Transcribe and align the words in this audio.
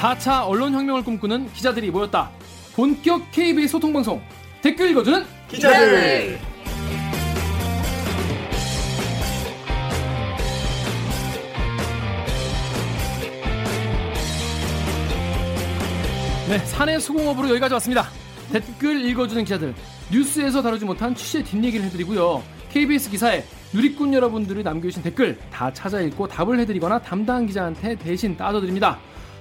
4차 0.00 0.48
언론혁명을 0.48 1.04
꿈꾸는 1.04 1.52
기자들이 1.52 1.90
모였다. 1.90 2.30
본격 2.74 3.30
KBS 3.32 3.72
소통방송 3.72 4.22
댓글 4.62 4.90
읽어주는 4.92 5.26
기자들. 5.48 6.38
네, 16.48 16.58
사내 16.60 16.98
수공업으로 16.98 17.50
여기까지 17.50 17.74
왔습니다. 17.74 18.08
댓글 18.50 19.04
읽어주는 19.04 19.44
기자들 19.44 19.74
뉴스에서 20.10 20.62
다루지 20.62 20.86
못한 20.86 21.14
취재 21.14 21.44
뒷얘기를 21.44 21.84
해드리고요. 21.84 22.42
KBS 22.70 23.10
기사에 23.10 23.44
누리꾼 23.74 24.14
여러분들이 24.14 24.62
남겨주신 24.62 25.02
댓글 25.02 25.38
다 25.52 25.70
찾아 25.70 26.00
읽고 26.00 26.26
답을 26.26 26.58
해드리거나 26.60 27.00
담당 27.00 27.44
기자한테 27.44 27.96
대신 27.96 28.34
따져드립니다. 28.34 28.98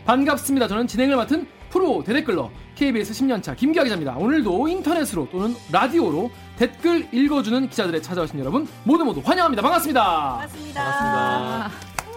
반갑습니다. 0.10 0.68
저는 0.68 0.88
진행을 0.88 1.16
맡은 1.18 1.46
프로 1.70 2.04
대댓글러 2.04 2.50
KBS 2.74 3.14
10년차 3.14 3.56
김기아 3.56 3.84
기자입니다. 3.84 4.16
오늘도 4.18 4.68
인터넷으로 4.68 5.30
또는 5.30 5.54
라디오로 5.72 6.32
댓글 6.58 7.08
읽어주는 7.14 7.70
기자들의 7.70 8.02
찾아오신 8.02 8.40
여러분 8.40 8.68
모두 8.86 9.06
모두 9.06 9.22
환영합니다. 9.24 9.62
반갑습니다. 9.62 10.02
반갑습니다. 10.02 10.84
반갑습니다. 10.84 11.72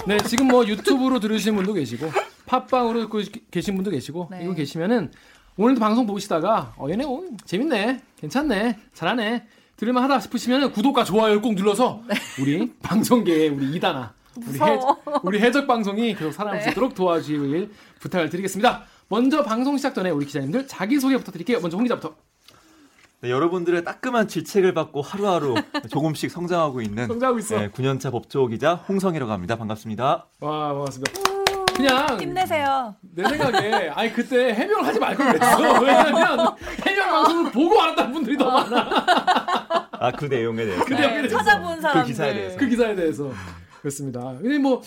네, 0.07 0.17
지금 0.27 0.49
뭐 0.49 0.67
유튜브로 0.67 1.21
들으시는 1.21 1.55
분도 1.55 1.75
계시고 1.75 2.11
팟빵으로 2.47 3.01
듣고 3.01 3.21
계신 3.51 3.75
분도 3.75 3.91
계시고 3.91 4.29
네. 4.31 4.41
이거 4.43 4.55
계시면은 4.55 5.13
오늘도 5.59 5.79
방송 5.79 6.07
보시다가 6.07 6.73
어 6.79 6.89
얘네 6.89 7.05
어, 7.05 7.21
재밌네, 7.45 8.01
괜찮네, 8.19 8.79
잘하네 8.95 9.47
들을만 9.77 10.03
하다 10.05 10.21
싶으시면 10.21 10.73
구독과 10.73 11.05
좋아요를 11.05 11.43
꼭 11.43 11.57
눌러서 11.57 12.05
우리 12.41 12.73
방송계의 12.81 13.51
우리 13.51 13.77
이다나 13.77 14.15
우리, 14.37 14.45
해, 14.47 14.51
무서워. 14.77 14.99
우리 15.23 15.41
해적 15.41 15.67
방송이 15.67 16.15
계속 16.15 16.33
살아남을 16.33 16.61
수 16.63 16.67
네. 16.67 16.73
있도록 16.73 16.95
도와주길 16.95 17.71
부탁을 18.01 18.31
드리겠습니다. 18.31 18.85
먼저 19.09 19.43
방송 19.43 19.77
시작 19.77 19.95
전에 19.95 20.11
우리 20.11 20.25
기자님들 20.27 20.67
자기 20.67 20.99
소개 20.99 21.17
부탁드릴게요. 21.17 21.61
먼저 21.61 21.77
홍 21.77 21.85
기자부터 21.85 22.15
네, 23.21 23.31
여러분들의 23.31 23.85
따끔한 23.85 24.27
질책을 24.27 24.75
받고 24.75 25.01
하루하루 25.03 25.55
조금씩 25.91 26.31
성장하고 26.31 26.81
있는 26.81 27.07
성장하고 27.07 27.39
있어. 27.39 27.59
네, 27.59 27.69
9년차 27.71 28.11
법조 28.11 28.47
기자 28.49 28.75
홍성이라고 28.75 29.31
합니다. 29.31 29.57
반갑습니다. 29.57 30.27
와 30.41 30.69
반갑습니다. 30.75 31.13
그냥 31.77 32.21
힘내세요. 32.21 32.95
내 33.01 33.27
생각에 33.29 33.91
아니 33.95 34.13
그때 34.13 34.53
해명을 34.55 34.87
하지 34.87 34.99
말걸 34.99 35.33
그랬어. 35.33 35.81
왜냐면 35.81 36.57
해명 36.87 37.11
방송을 37.11 37.53
보고 37.53 37.81
알았다는 37.81 38.13
분들이 38.13 38.37
더 38.37 38.51
많아. 38.51 39.89
아, 39.93 40.11
그 40.13 40.25
내용에 40.27 40.65
대해서. 40.65 40.85
그 40.85 40.93
내용에 40.95 41.15
네, 41.15 41.23
대해서. 41.23 41.39
찾아본 41.39 41.81
사람들. 41.81 42.05
기사에 42.09 42.35
대해서. 42.35 42.57
그 42.59 42.67
기사에 42.69 42.95
대해서 42.95 43.31
그렇습니다. 43.83 44.39
근데 44.41 44.59
뭐 44.59 44.81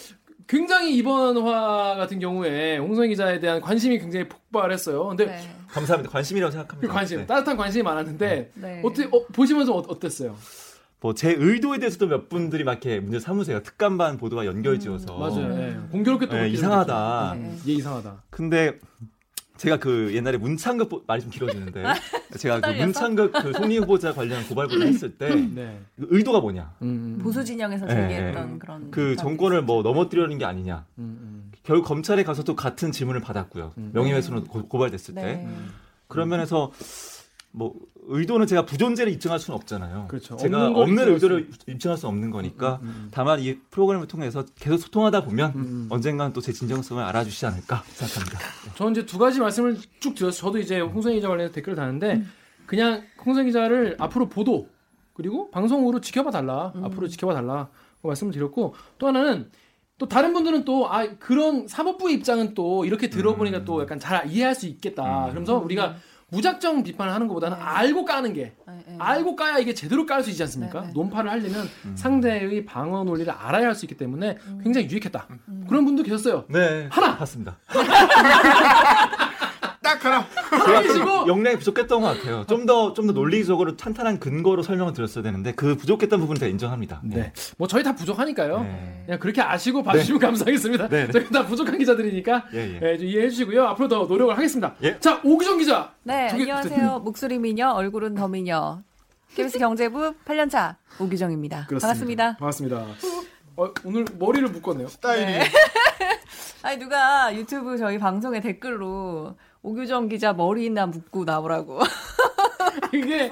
굉장히 0.47 0.95
이번 0.95 1.37
화 1.37 1.95
같은 1.95 2.17
경우에 2.19 2.77
홍성희 2.77 3.09
기자에 3.09 3.39
대한 3.39 3.59
관심이 3.59 3.99
굉장히 3.99 4.27
폭발했어요. 4.29 5.07
근데 5.09 5.25
네. 5.25 5.39
감사합니다. 5.67 6.09
관심이라고 6.11 6.49
그 6.49 6.53
생각합니다. 6.53 6.93
관심 6.93 7.17
네. 7.19 7.25
따뜻한 7.25 7.57
관심이 7.57 7.83
많았는데 7.83 8.51
네. 8.55 8.81
어떻게 8.83 9.05
어, 9.11 9.25
보시면서 9.33 9.73
어, 9.73 9.83
어땠어요? 9.87 10.35
뭐 11.01 11.13
제 11.13 11.35
의도에 11.37 11.77
대해서도 11.79 12.07
몇 12.07 12.29
분들이 12.29 12.63
막 12.63 12.71
이렇게 12.73 12.99
문제 12.99 13.19
삼으세요. 13.19 13.61
특감반 13.63 14.17
보도가 14.17 14.45
연결지어서. 14.45 15.17
맞아요. 15.17 15.53
예. 15.61 15.77
공교롭게 15.91 16.27
또 16.29 16.35
네, 16.37 16.47
이상하다. 16.49 17.33
음, 17.33 17.61
얘 17.67 17.73
이상하다. 17.73 18.23
근데 18.29 18.79
제가 19.57 19.77
그 19.77 20.13
옛날에 20.13 20.37
문창극 20.37 20.89
보- 20.89 21.03
말이 21.07 21.21
좀 21.21 21.31
길어지는데 21.31 21.83
제가 22.37 22.59
그? 22.59 22.69
문창극 22.71 23.31
그 23.31 23.53
송리 23.53 23.77
후보자 23.77 24.13
관련 24.13 24.45
고발 24.47 24.67
보도 24.67 24.85
했을 24.85 25.17
때 25.17 25.33
네. 25.33 25.79
그 25.95 26.07
의도가 26.09 26.41
뭐냐? 26.41 26.73
음, 26.81 27.19
보수 27.21 27.43
진영에서 27.43 27.85
네, 27.85 27.95
제기했던 27.95 28.51
네. 28.53 28.59
그런 28.59 28.91
그 28.91 29.15
정권을 29.15 29.61
뭐 29.61 29.81
넘어뜨리려는 29.81 30.37
게 30.37 30.45
아니냐? 30.45 30.85
음, 30.97 31.17
음. 31.21 31.51
결국 31.63 31.85
검찰에 31.87 32.23
가서도 32.23 32.55
같은 32.55 32.91
질문을 32.91 33.21
받았고요. 33.21 33.73
음. 33.77 33.91
명예훼손으로 33.93 34.43
고- 34.43 34.67
고발됐을 34.67 35.15
때. 35.15 35.21
네. 35.21 35.47
그런 36.07 36.27
면에서 36.29 36.71
뭐 37.55 37.73
의도는 38.07 38.45
제가 38.47 38.65
부존재를 38.65 39.11
입증할 39.13 39.39
수는 39.39 39.55
없잖아요. 39.55 40.07
그렇죠. 40.09 40.35
제가 40.35 40.67
없는 40.67 40.73
걸 40.73 40.83
없는, 40.83 41.13
의도를 41.13 41.49
입증할 41.67 41.97
수는 41.97 42.13
없는 42.13 42.29
거니까 42.31 42.79
음, 42.83 42.87
음. 42.87 43.07
다만 43.11 43.39
이 43.39 43.57
프로그램을 43.71 44.07
통해서 44.07 44.45
계속 44.55 44.77
소통하다 44.77 45.23
보면 45.23 45.51
음, 45.55 45.59
음. 45.61 45.87
언젠간 45.89 46.33
또 46.33 46.41
제 46.41 46.51
진정성을 46.51 47.01
알아주시지 47.03 47.45
않을까 47.47 47.83
생각합니다. 47.87 48.39
저는 48.77 48.91
이제 48.91 49.05
두 49.05 49.17
가지 49.17 49.39
말씀을 49.39 49.77
쭉 49.99 50.13
드려서 50.13 50.37
저도 50.37 50.59
이제 50.59 50.79
홍성희 50.79 51.15
기자 51.15 51.27
관련해서 51.29 51.53
댓글을 51.53 51.75
다는데 51.75 52.23
그냥 52.67 53.03
홍성희 53.25 53.47
기자를 53.47 53.95
앞으로 53.99 54.27
보도 54.29 54.67
그리고 55.13 55.49
방송으로 55.49 56.01
지켜봐 56.01 56.29
달라 56.31 56.73
앞으로 56.83 57.07
지켜봐 57.07 57.33
달라 57.33 57.69
고 58.01 58.09
말씀을 58.09 58.33
드렸고 58.33 58.75
또 58.99 59.07
하나는 59.07 59.49
또 59.97 60.07
다른 60.07 60.33
분들은 60.33 60.65
또 60.65 60.87
아 60.91 61.07
그런 61.17 61.67
사법부의 61.67 62.15
입장은 62.15 62.53
또 62.53 62.85
이렇게 62.85 63.09
들어보니까 63.09 63.63
또 63.63 63.81
약간 63.81 63.97
잘 63.97 64.29
이해할 64.29 64.53
수 64.53 64.67
있겠다 64.67 65.23
그러면서 65.29 65.57
우리가 65.57 65.95
무작정 66.31 66.83
비판을 66.83 67.13
하는 67.13 67.27
것보다는 67.27 67.57
알고 67.59 68.03
까는 68.03 68.33
게 68.33 68.55
네, 68.67 68.83
네. 68.87 68.95
알고 68.99 69.35
까야 69.35 69.59
이게 69.59 69.73
제대로 69.73 70.05
깔 70.05 70.23
수 70.23 70.31
있지 70.31 70.41
않습니까? 70.43 70.81
네, 70.81 70.87
네. 70.87 70.93
논파를 70.93 71.29
하려면 71.29 71.67
상대의 71.95 72.65
방어 72.65 73.03
논리를 73.03 73.31
알아야 73.31 73.67
할 73.67 73.75
수 73.75 73.85
있기 73.85 73.95
때문에 73.95 74.37
굉장히 74.63 74.89
유익했다. 74.89 75.27
그런 75.67 75.85
분도 75.85 76.01
계셨어요. 76.01 76.45
네, 76.49 76.87
하나! 76.89 77.17
봤습니다. 77.17 77.57
딱 79.85 80.03
하나. 80.03 80.27
제가 80.65 80.81
좀 80.83 81.27
역량이 81.27 81.57
부족했던 81.59 82.01
것 82.01 82.07
같아요. 82.17 82.43
좀 82.47 82.65
더 82.65 82.93
좀 82.95 83.05
더 83.05 83.13
논리적으로 83.13 83.77
탄탄한 83.77 84.19
근거로 84.19 84.63
설명을 84.63 84.93
드렸어야 84.93 85.23
되는데 85.23 85.53
그 85.53 85.75
부족했던 85.77 86.19
부분은 86.19 86.39
제가 86.39 86.49
인정합니다. 86.49 87.01
네. 87.03 87.31
뭐 87.57 87.67
저희 87.67 87.83
다 87.83 87.93
부족하니까요. 87.93 88.61
네. 88.61 89.03
그냥 89.05 89.19
그렇게 89.19 89.41
아시고 89.41 89.83
봐주시면 89.83 90.19
감사하겠습니다. 90.19 90.87
네, 90.89 91.05
네. 91.05 91.11
저희 91.11 91.29
다 91.29 91.45
부족한 91.45 91.77
기자들이니까 91.77 92.45
예, 92.53 92.79
예. 92.81 92.91
예, 92.93 92.97
좀 92.97 93.07
이해해 93.07 93.29
주시고요. 93.29 93.63
앞으로 93.67 93.87
더 93.87 94.05
노력을 94.05 94.35
하겠습니다. 94.35 94.73
예. 94.81 94.99
자 94.99 95.21
오기정 95.23 95.59
기자. 95.59 95.91
네, 96.03 96.29
저기- 96.29 96.41
안녕하세요. 96.51 96.99
목소리 97.05 97.37
미녀, 97.37 97.69
얼굴은 97.71 98.15
더 98.15 98.27
미녀. 98.27 98.81
KBS 99.35 99.59
경제부 99.59 100.13
8년차 100.25 100.75
오기정입니다. 100.99 101.67
반갑습니다. 101.69 102.37
반갑습니다. 102.37 102.85
어, 103.57 103.69
오늘 103.83 104.05
머리를 104.17 104.47
묶었네요. 104.49 104.87
스타일이. 104.87 105.39
아니 106.63 106.77
누가 106.77 107.33
유튜브 107.35 107.77
저희 107.77 107.97
방송에 107.99 108.39
댓글로 108.39 109.35
오규정 109.65 110.09
기자 110.09 110.31
머리나 110.33 110.85
묶고 110.85 111.23
나오라고. 111.25 111.79
이게 112.93 113.29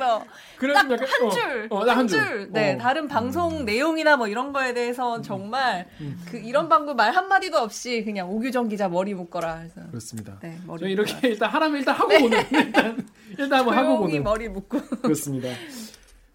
그래서 0.58 0.80
약간 0.80 1.00
한 1.00 1.24
어, 1.24 1.30
줄, 1.30 1.68
어, 1.70 1.80
딱한 1.86 1.98
한 1.98 2.08
줄. 2.08 2.20
줄. 2.26 2.52
네, 2.52 2.74
어. 2.74 2.78
다른 2.80 3.08
방송 3.08 3.66
내용이나 3.66 4.18
뭐 4.18 4.28
이런 4.28 4.52
거에 4.52 4.74
대해서 4.74 5.22
정말 5.22 5.88
그 6.30 6.38
이런 6.38 6.70
방금 6.70 6.96
말 6.96 7.12
한마디도 7.14 7.58
없이 7.58 8.04
그냥 8.04 8.30
오규정 8.32 8.68
기자 8.68 8.90
머리 8.90 9.14
묶어라 9.14 9.58
해서. 9.58 9.82
그렇습니다. 9.90 10.40
네, 10.42 10.58
머리 10.66 10.80
저희 10.82 10.92
이렇게 10.94 11.14
묶어라. 11.14 11.30
일단 11.32 11.50
하라면 11.52 11.80
일단 11.80 11.96
하고 11.96 12.10
보는 12.10 12.38
일단 12.52 13.08
일단 13.38 13.60
한번 13.60 13.78
하고 13.78 13.88
조용히 13.98 14.12
보는 14.20 14.24
머리 14.24 14.50
묶고. 14.50 14.82
그렇습니다. 15.04 15.50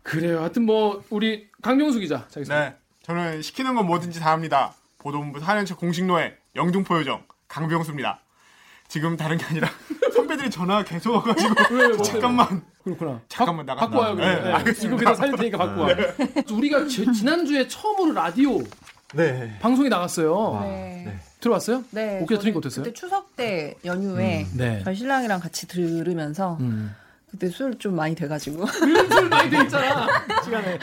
그래요. 0.05 0.41
하여튼 0.41 0.65
뭐 0.65 1.03
우리 1.11 1.49
강병수 1.61 1.99
기자 1.99 2.27
자기 2.29 2.47
소개. 2.47 2.57
네. 2.57 2.77
저는 3.03 3.43
시키는 3.43 3.75
건 3.75 3.87
뭐든지 3.87 4.21
다 4.21 4.31
합니다. 4.33 4.75
보도본부 4.99 5.41
4년차 5.41 5.77
공식 5.77 6.05
노예 6.05 6.37
영등포 6.55 6.99
요정 6.99 7.25
강병수입니다. 7.49 8.21
지금 8.89 9.17
다른 9.17 9.37
게 9.37 9.45
아니라 9.45 9.69
선배들이 10.15 10.51
전화가 10.51 10.85
계속 10.85 11.15
와가지고 11.15 11.55
왜, 11.71 11.81
왜, 11.83 11.87
왜, 11.89 11.97
잠깐만 12.03 12.63
그렇구나. 12.83 13.21
잠깐만 13.29 13.67
바, 13.67 13.75
나가 13.75 13.87
갖고 13.87 13.99
와요. 14.03 14.17
그러면. 14.17 14.45
네, 14.45 14.53
알겠습니다. 14.53 14.87
이거 14.89 14.97
그냥 14.97 15.15
살릴 15.15 15.37
테니까 15.37 15.59
갖고 15.59 15.81
와. 15.83 15.89
우리가 16.51 16.87
지, 16.87 17.11
지난주에 17.13 17.69
처음으로 17.69 18.13
라디오 18.15 18.59
네. 19.15 19.57
방송이 19.61 19.89
나갔어요. 19.89 20.59
네. 20.63 20.69
네. 20.69 21.05
네. 21.13 21.19
들어봤어요? 21.41 21.85
오케이, 21.93 21.95
저는 22.27 22.27
들으니까 22.41 22.59
어땠어요? 22.59 22.85
그때 22.85 22.93
추석 22.95 23.37
때 23.37 23.77
연휴에 23.85 24.47
네. 24.57 24.81
저희 24.85 24.97
신랑이랑 24.97 25.39
같이 25.41 25.69
들으면서 25.69 26.57
음. 26.61 26.95
그때 27.31 27.49
술 27.49 27.79
좀 27.79 27.95
많이 27.95 28.15
돼가지고 28.15 28.65
술 28.67 29.29
많이 29.29 29.49
돼 29.51 29.63
있잖아. 29.63 30.07
시간에. 30.43 30.79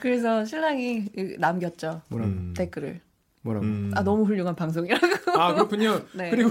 그래서 0.00 0.44
신랑이 0.44 1.06
남겼죠? 1.38 2.00
음. 2.12 2.54
댓글을. 2.56 3.00
뭐라고? 3.44 3.66
음. 3.66 3.92
아 3.94 4.02
너무 4.02 4.24
훌륭한 4.24 4.56
방송이라고. 4.56 5.06
아 5.38 5.52
그렇군요. 5.52 6.00
네. 6.12 6.30
그리고 6.30 6.50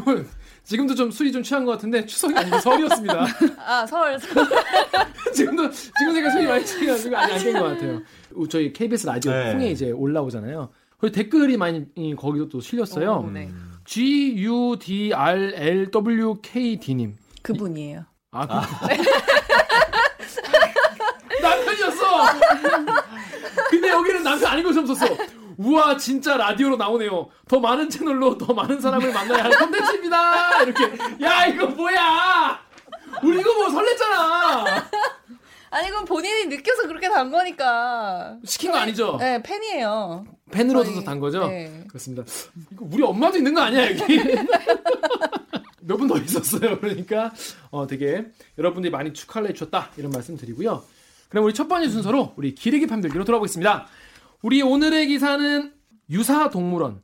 지금도 0.64 0.94
좀 0.94 1.10
술이 1.10 1.32
좀 1.32 1.42
취한 1.42 1.66
것 1.66 1.72
같은데 1.72 2.06
추석이 2.06 2.36
아니고 2.38 2.60
설이었습니다. 2.60 3.26
아 3.58 3.86
서울 3.88 4.20
서울. 4.20 4.48
지금도 5.34 5.72
지금 5.72 6.14
제가 6.14 6.30
술이 6.30 6.46
많이 6.48 6.64
취해가지고 6.64 7.18
아직 7.18 7.34
안깬 7.34 7.54
것 7.54 7.64
같아요. 7.64 8.02
어, 8.36 8.48
저희 8.48 8.72
KBS 8.72 9.08
라디오 9.08 9.32
네. 9.32 9.54
콩에 9.54 9.72
이제 9.72 9.90
올라오잖아요. 9.90 10.70
거기 11.00 11.12
댓글이 11.12 11.58
많이 11.58 11.86
이, 11.96 12.16
거기도 12.16 12.48
또 12.48 12.62
실렸어요. 12.62 13.26
오, 13.28 13.32
네. 13.32 13.50
G 13.86 14.36
U 14.38 14.78
D 14.80 15.12
R 15.14 15.54
L 15.56 15.90
W 15.90 16.36
K 16.44 16.78
D님. 16.78 17.16
그분이에요. 17.42 18.06
아, 18.32 18.48
그 18.48 18.54
남편이었어. 21.42 22.24
근데 23.70 23.90
여기는 23.90 24.24
남편 24.24 24.52
아닌 24.52 24.64
것이 24.64 24.80
없었어. 24.80 25.08
우와 25.58 25.98
진짜 25.98 26.38
라디오로 26.38 26.78
나오네요. 26.78 27.30
더 27.48 27.60
많은 27.60 27.90
채널로 27.90 28.38
더 28.38 28.54
많은 28.54 28.80
사람을 28.82 29.12
만나야 29.14 29.44
할 29.46 29.52
컨텐츠입니다. 29.52 30.64
이렇게 30.64 30.84
야 31.24 31.46
이거 31.46 31.68
뭐야? 31.68 32.60
우리 33.24 33.40
이거 33.40 33.54
뭐 33.54 33.68
설렜잖아. 33.68 34.86
아니 35.70 35.90
그건 35.90 36.06
본인이 36.06 36.46
느껴서 36.46 36.88
그렇게 36.88 37.10
단 37.10 37.32
거니까. 37.32 38.38
시킨 38.46 38.72
거 38.72 38.78
아니죠? 38.78 39.18
네 39.20 39.42
팬이에요. 39.42 40.26
팬으로서 40.52 41.04
단 41.04 41.20
거죠? 41.20 41.48
네. 41.48 41.84
그렇습니다. 41.88 42.24
이거 42.72 42.86
우리 42.92 43.02
엄마도 43.04 43.38
있는 43.38 43.54
거 43.54 43.62
아니야 43.62 43.90
여기? 43.90 44.20
몇 45.86 45.98
분 45.98 46.08
더 46.08 46.18
있었어요. 46.18 46.80
그러니까 46.80 47.34
어, 47.70 47.86
되게 47.88 48.26
여러분들이 48.58 48.90
많이 48.92 49.12
축하를 49.14 49.50
해주셨다 49.50 49.90
이런 49.98 50.12
말씀 50.12 50.38
드리고요. 50.38 50.82
그럼 51.28 51.46
우리 51.46 51.54
첫 51.54 51.68
번째 51.68 51.90
순서로 51.90 52.34
우리 52.38 52.56
기르기 52.56 52.88
판별기로 52.88 53.26
돌아보겠습니다. 53.26 53.88
우리 54.44 54.62
오늘의 54.62 55.08
기사는 55.08 55.72
유사 56.10 56.50
동물원 56.50 57.02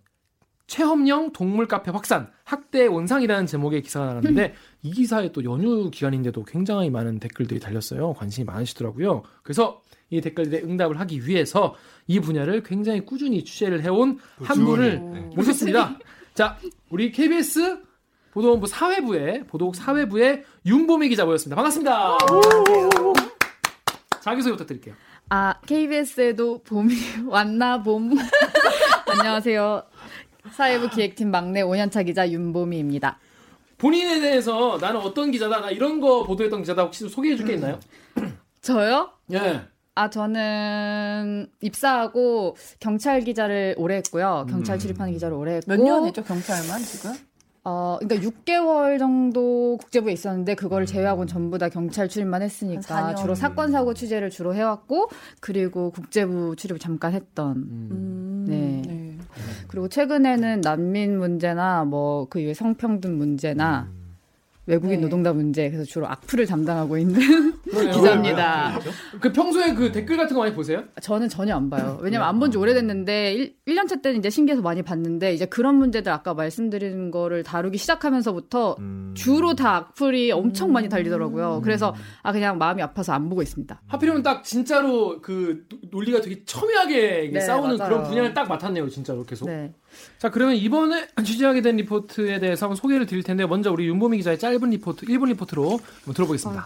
체험형 0.68 1.32
동물 1.32 1.68
카페 1.68 1.90
확산 1.90 2.30
학대 2.44 2.86
온상이라는 2.86 3.48
제목의 3.48 3.82
기사가 3.82 4.08
나갔는데 4.08 4.54
이 4.84 4.92
기사에 4.92 5.32
또 5.32 5.44
연휴 5.46 5.90
기간인데도 5.90 6.44
굉장히 6.44 6.90
많은 6.90 7.20
댓글들이 7.20 7.62
달렸어요. 7.62 8.14
관심이 8.14 8.44
많으시더라고요. 8.46 9.24
그래서 9.42 9.82
이 10.10 10.20
댓글들에 10.20 10.64
응답을 10.64 11.00
하기 11.00 11.26
위해서 11.26 11.76
이 12.08 12.20
분야를 12.20 12.62
굉장히 12.62 13.06
꾸준히 13.06 13.44
취재를 13.46 13.84
해온 13.84 14.20
한 14.44 14.66
분을 14.66 15.00
네. 15.00 15.20
모셨습니다. 15.34 15.98
자, 16.36 16.58
우리 16.90 17.12
KBS 17.12 17.80
보도본부 18.32 18.68
사회부의 18.68 19.48
보도국 19.48 19.76
사회부의 19.76 20.44
윤보미 20.66 21.08
기자 21.08 21.24
모였습니다. 21.24 21.56
반갑습니다. 21.56 22.18
자기소개 24.22 24.52
부탁드릴게요. 24.52 24.94
아, 25.30 25.54
KBS에도 25.66 26.62
봄이 26.64 26.94
왔나 27.28 27.82
봄. 27.84 28.12
안녕하세요. 29.08 29.84
사회부 30.54 30.90
기획팀 30.90 31.30
막내 31.30 31.62
5년차 31.62 32.06
기자 32.06 32.30
윤보미입니다. 32.30 33.20
본인에 33.78 34.20
대해서 34.20 34.78
나는 34.82 35.00
어떤 35.00 35.32
기자다, 35.32 35.62
나 35.62 35.70
이런 35.70 36.00
거 36.02 36.24
보도했던 36.24 36.62
기자다 36.62 36.84
혹시 36.84 37.08
소개해 37.08 37.36
줄 37.36 37.46
게 37.46 37.54
있나요? 37.54 37.80
저요? 38.62 39.12
예. 39.32 39.62
아, 39.96 40.10
저는 40.10 41.48
입사하고 41.62 42.56
경찰 42.80 43.22
기자를 43.22 43.76
오래 43.78 43.98
했고요. 43.98 44.48
경찰 44.50 44.80
출입하는 44.80 45.14
기자를 45.14 45.36
오래 45.36 45.56
했고. 45.56 45.72
몇년 45.72 46.06
했죠 46.06 46.24
경찰만 46.24 46.82
지금? 46.82 47.14
어, 47.70 48.00
그러니까 48.00 48.28
6개월 48.28 48.98
정도 48.98 49.78
국제부에 49.78 50.12
있었는데 50.12 50.56
그거를 50.56 50.88
제외하고는 50.88 51.28
전부 51.28 51.60
다 51.60 51.70
경찰 51.70 52.10
출입만 52.10 52.42
한 52.42 52.46
했으니까 52.46 53.14
4년. 53.14 53.16
주로 53.16 53.36
사건 53.36 53.72
사고 53.72 53.94
취재를 53.94 54.32
주로 54.32 54.56
해왔고 54.56 55.10
그리고 55.40 55.92
국제부 55.92 56.56
출입을 56.56 56.80
잠깐 56.80 57.14
했던. 57.14 57.58
음, 57.58 58.46
네. 58.48 59.18
그리고 59.68 59.88
최근에는 59.88 60.62
난민 60.62 61.20
문제나 61.20 61.86
뭐그 61.86 62.40
이외 62.40 62.56
성평등 62.56 63.20
문제나 63.20 63.92
외국인 64.70 64.98
네. 64.98 65.02
노동자 65.02 65.34
문제 65.34 65.68
그래서 65.72 65.84
주로 65.84 66.08
악플을 66.08 66.46
담당하고 66.46 66.98
있는. 67.00 67.20
기자입니다. 67.92 68.80
그 69.20 69.32
평소에 69.32 69.74
그 69.74 69.92
댓글 69.92 70.16
같은 70.18 70.36
거 70.36 70.42
많이 70.44 70.54
보세요? 70.54 70.84
저는 71.02 71.28
전혀 71.30 71.56
안 71.56 71.70
봐요. 71.70 71.98
왜냐면 72.02 72.28
안 72.28 72.40
본 72.40 72.52
지 72.52 72.58
오래됐는데 72.58 73.34
1, 73.34 73.56
1년차 73.68 74.02
때는 74.02 74.20
이제 74.20 74.30
신기해서 74.30 74.62
많이 74.62 74.82
봤는데 74.82 75.34
이제 75.34 75.46
그런 75.46 75.76
문제들 75.76 76.12
아까 76.12 76.34
말씀드린 76.34 77.10
거를 77.12 77.44
다루기 77.44 77.78
시작하면서부터 77.78 78.76
음. 78.80 79.14
주로 79.16 79.56
다 79.56 79.76
악플이 79.76 80.32
엄청 80.32 80.72
많이 80.72 80.88
달리더라고요. 80.88 81.62
그래서 81.64 81.94
아 82.24 82.32
그냥 82.32 82.58
마음이 82.58 82.82
아파서 82.82 83.14
안 83.14 83.28
보고 83.30 83.42
있습니다. 83.42 83.82
하필이면 83.88 84.24
딱 84.24 84.44
진짜로 84.44 85.20
그 85.22 85.66
노- 85.70 85.78
논리가 85.92 86.22
되게 86.22 86.44
첨예하게 86.46 87.32
네, 87.34 87.40
싸우는 87.40 87.78
맞아요. 87.78 87.90
그런 87.92 88.08
분야를 88.08 88.34
딱 88.34 88.48
맡았네요, 88.48 88.88
진짜로 88.90 89.24
계속. 89.26 89.48
네. 89.48 89.74
자, 90.18 90.30
그러면 90.30 90.56
이번에 90.56 91.08
취재하게 91.24 91.62
된 91.62 91.78
리포트에 91.78 92.40
대해서 92.40 92.66
한번 92.66 92.76
소개를 92.76 93.06
드릴 93.06 93.24
텐데 93.24 93.46
먼저 93.46 93.72
우리 93.72 93.88
윤보미 93.88 94.18
기자의 94.18 94.40
짧은 94.40 94.70
리포트, 94.70 95.06
1분 95.06 95.30
리포트로 95.30 95.72
한번 95.72 96.14
들어보겠습니다. 96.14 96.66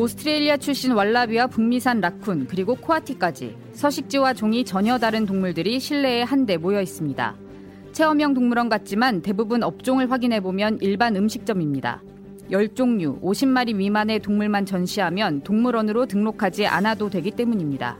오스트레일리아 0.00 0.56
출신 0.56 0.92
왈라비와 0.92 1.48
북미산 1.48 2.00
라쿤 2.00 2.46
그리고 2.48 2.74
코아티까지 2.74 3.54
서식지와 3.74 4.32
종이 4.32 4.64
전혀 4.64 4.98
다른 4.98 5.26
동물들이 5.26 5.78
실내에 5.78 6.22
한데 6.22 6.56
모여 6.56 6.80
있습니다. 6.80 7.36
체험형 7.92 8.32
동물원 8.32 8.70
같지만 8.70 9.20
대부분 9.20 9.62
업종을 9.62 10.10
확인해 10.10 10.40
보면 10.40 10.78
일반 10.80 11.16
음식점입니다. 11.16 12.02
10종류, 12.50 13.20
50마리 13.22 13.74
미만의 13.74 14.20
동물만 14.20 14.66
전시하면 14.66 15.42
동물원으로 15.42 16.06
등록하지 16.06 16.66
않아도 16.66 17.08
되기 17.08 17.30
때문입니다. 17.30 17.98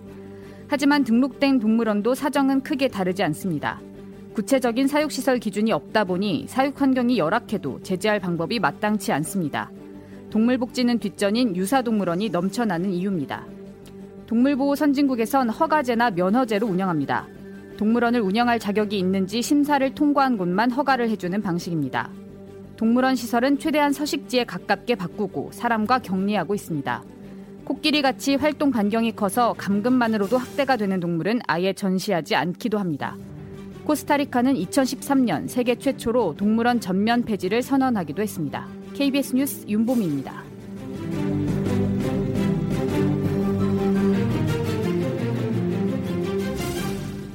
하지만 0.69 1.05
등록된 1.05 1.59
동물원도 1.59 2.15
사정은 2.15 2.63
크게 2.63 2.89
다르지 2.89 3.23
않습니다. 3.25 3.81
구체적인 4.35 4.87
사육시설 4.87 5.39
기준이 5.39 5.73
없다 5.73 6.05
보니 6.05 6.47
사육 6.49 6.81
환경이 6.81 7.19
열악해도 7.19 7.81
제재할 7.83 8.21
방법이 8.21 8.61
마땅치 8.61 9.13
않습니다. 9.13 9.71
동물복지는 10.31 10.99
뒷전인 11.01 11.57
유사동물원이 11.57 12.31
넘쳐나는 12.31 12.93
이유입니다. 12.93 13.45
동물보호 14.27 14.77
선진국에선 14.77 15.51
허가제나 15.51 16.13
면허제로 16.13 16.69
운영합니다. 16.69 17.27
동물원을 17.77 18.21
운영할 18.21 18.61
자격이 18.61 18.97
있는지 18.97 19.43
심사를 19.43 19.93
통과한 19.95 20.39
곳만 20.39 20.71
허가를 20.71 21.09
해주는 21.09 21.43
방식입니다. 21.43 22.11
동물원 22.81 23.15
시설은 23.15 23.59
최대한 23.59 23.93
서식지에 23.93 24.45
가깝게 24.45 24.95
바꾸고 24.95 25.51
사람과 25.53 25.99
격리하고 25.99 26.55
있습니다. 26.55 27.03
코끼리 27.65 28.01
같이 28.01 28.37
활동 28.37 28.71
반경이 28.71 29.17
커서 29.17 29.55
감금만으로도 29.59 30.39
학대가 30.39 30.79
되는 30.79 30.99
동물은 30.99 31.41
아예 31.47 31.75
전시하지 31.75 32.37
않기도 32.37 32.79
합니다. 32.79 33.19
코스타리카는 33.85 34.55
2013년 34.55 35.47
세계 35.47 35.75
최초로 35.75 36.37
동물원 36.39 36.81
전면 36.81 37.23
폐지를 37.23 37.61
선언하기도 37.61 38.23
했습니다. 38.23 38.67
KBS 38.95 39.37
뉴스 39.37 39.67
윤보미입니다. 39.69 40.43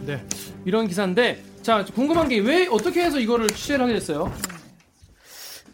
네. 0.08 0.26
이런 0.66 0.88
기사인데 0.88 1.44
자, 1.62 1.86
궁금한 1.94 2.30
게 2.30 2.40
왜 2.40 2.68
어떻게 2.68 3.04
해서 3.04 3.20
이거를 3.20 3.48
취재를 3.48 3.84
하게 3.84 3.94
됐어요? 3.94 4.34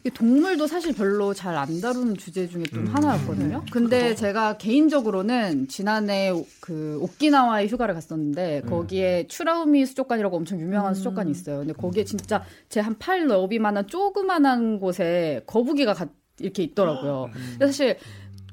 이 0.03 0.09
동물도 0.09 0.65
사실 0.65 0.95
별로 0.95 1.31
잘 1.33 1.56
안 1.56 1.80
다루는 1.80 2.18
주제 2.18 2.48
중에 2.48 2.63
좀 2.63 2.88
하나였거든요. 2.88 3.63
근데 3.71 4.15
제가 4.15 4.57
개인적으로는 4.57 5.68
지난해 5.68 6.31
오- 6.31 6.48
그 6.59 6.98
오키나와에 7.01 7.68
휴가를 7.68 7.93
갔었는데 7.93 8.62
거기에 8.67 9.27
추라우미 9.27 9.86
수족관이라고 9.86 10.36
엄청 10.38 10.60
유명한 10.60 10.96
수족관이 10.96 11.29
있어요. 11.29 11.60
근데 11.60 11.74
거기에 11.74 12.03
진짜 12.03 12.43
제 12.70 12.79
한 12.81 12.96
팔 12.98 13.27
너비만한 13.27 13.86
조그만한 13.88 14.79
곳에 14.79 15.41
거북이가 15.46 15.93
가- 15.93 16.08
이렇게 16.39 16.63
있더라고요. 16.63 17.29
근데 17.60 17.65
사실 17.67 17.98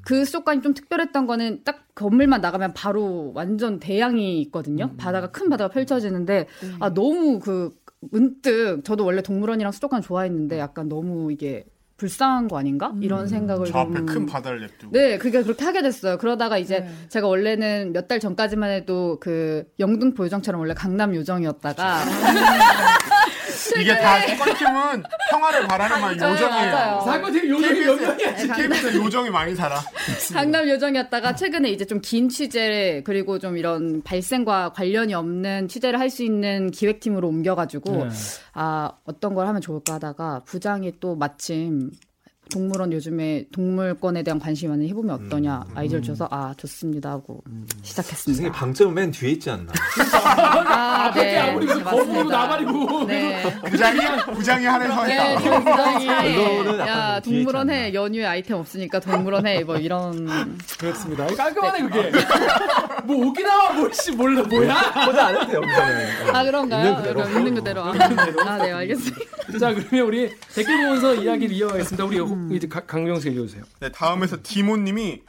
그 0.05 0.25
수족관이 0.25 0.61
좀 0.61 0.73
특별했던 0.73 1.25
거는 1.27 1.63
딱 1.65 1.87
건물만 1.95 2.41
나가면 2.41 2.73
바로 2.73 3.31
완전 3.35 3.79
대양이 3.79 4.39
있거든요. 4.43 4.91
바다가 4.97 5.31
큰 5.31 5.49
바다가 5.49 5.69
펼쳐지는데 5.73 6.47
아 6.79 6.93
너무 6.93 7.39
그 7.39 7.75
문득 8.01 8.81
저도 8.83 9.05
원래 9.05 9.21
동물원이랑 9.21 9.71
수족관 9.71 10.01
좋아했는데 10.01 10.57
약간 10.59 10.87
너무 10.89 11.31
이게 11.31 11.65
불쌍한 11.97 12.47
거 12.47 12.57
아닌가 12.57 12.93
이런 13.01 13.27
생각을 13.27 13.65
저 13.67 13.79
앞에 13.79 13.93
좀 13.95 14.05
큰 14.05 14.25
바다를 14.25 14.61
냅두고. 14.61 14.91
네, 14.93 15.17
그게 15.17 15.43
그렇게 15.43 15.65
하게 15.65 15.81
됐어요. 15.81 16.17
그러다가 16.17 16.57
이제 16.57 16.79
네. 16.79 16.89
제가 17.09 17.27
원래는 17.27 17.91
몇 17.91 18.07
달 18.07 18.21
전까지만 18.21 18.69
해도 18.71 19.17
그 19.19 19.65
영등포 19.79 20.23
요정처럼 20.23 20.61
원래 20.61 20.73
강남 20.73 21.13
요정이었다가 21.13 21.97
이게 23.79 23.97
다 23.97 24.19
사건팀은 24.21 25.03
평화를 25.31 25.67
바라는 25.67 26.01
말 26.01 26.13
요정이에요. 26.15 26.71
맞아요. 26.71 27.01
사건 27.05 27.31
팀 27.33 27.49
요즘에 27.49 27.85
몇 27.85 27.95
명이야? 28.01 28.53
KBS 28.55 28.95
요정이 28.97 29.29
많이 29.29 29.55
살아. 29.55 29.79
강남 30.33 30.67
요정이었다가 30.67 31.35
최근에 31.35 31.69
이제 31.69 31.85
좀 31.85 31.99
긴 32.01 32.29
취재 32.29 33.01
그리고 33.05 33.37
좀 33.39 33.57
이런 33.57 34.01
발생과 34.03 34.71
관련이 34.73 35.13
없는 35.13 35.67
취재를 35.67 35.99
할 35.99 36.09
수 36.09 36.23
있는 36.23 36.71
기획팀으로 36.71 37.27
옮겨가지고 37.27 38.05
네. 38.05 38.09
아 38.53 38.91
어떤 39.05 39.35
걸 39.35 39.45
하면 39.47 39.61
좋을까 39.61 39.93
하다가 39.95 40.41
부장이 40.45 40.93
또 40.99 41.15
마침 41.15 41.91
동물원 42.49 42.91
요즘에 42.93 43.45
동물권에 43.51 44.23
대한 44.23 44.39
관심이 44.39 44.69
많은 44.69 44.87
해보면 44.89 45.27
어떠냐 45.27 45.65
아이디어를 45.75 46.03
줘서 46.03 46.27
아 46.31 46.53
좋습니다 46.57 47.11
하고 47.11 47.43
선생님 47.45 47.83
시작했습니다. 47.83 48.51
방점은 48.51 48.93
맨 48.93 49.11
뒤에 49.11 49.31
있지 49.31 49.49
않나? 49.49 49.71
아, 50.67 51.05
앞에 51.05 51.31
게 51.31 51.37
아무리 51.37 51.65
그 51.67 51.83
거북이고 51.83 52.23
나발이고 52.23 53.05
네. 53.07 53.43
부장이 53.69 53.99
부장이 54.33 54.65
하늘서 54.65 55.03
네, 55.05 55.35
부장이 55.35 56.07
야 56.79 57.19
동물원 57.19 57.69
해 57.69 57.93
연휴에 57.93 58.25
아이템 58.25 58.57
없으니까 58.57 58.99
동물원 58.99 59.45
해뭐 59.47 59.77
이런 59.77 60.27
그렇습니다. 60.79 61.27
깔끔하네 61.27 61.81
그게. 61.89 62.11
뭐 63.05 63.27
오키나와 63.27 63.73
뭐씨 63.73 64.11
몰라 64.11 64.43
뭐야? 64.43 65.05
보자 65.05 65.27
안 65.27 65.35
해도 65.37 65.47
돼요. 65.47 65.61
아 66.33 66.43
그런가요? 66.43 66.85
있는 66.87 66.95
그대로. 66.95 67.27
있는 67.29 67.55
그대로 67.55 67.83
아, 67.83 67.93
아, 68.45 68.57
네 68.57 68.71
알겠습니다. 68.71 69.19
자 69.59 69.73
그러면 69.73 70.07
우리 70.07 70.29
댓글 70.53 70.77
보면서 70.77 71.15
이야기를 71.15 71.55
이어가겠습니다. 71.55 72.05
우리 72.05 72.19
이제 72.51 72.67
가- 72.67 72.85
강병수 72.85 73.27
읽어주세요. 73.29 73.63
네, 73.79 73.91
다음에서 73.91 74.37
디모님이 74.43 75.21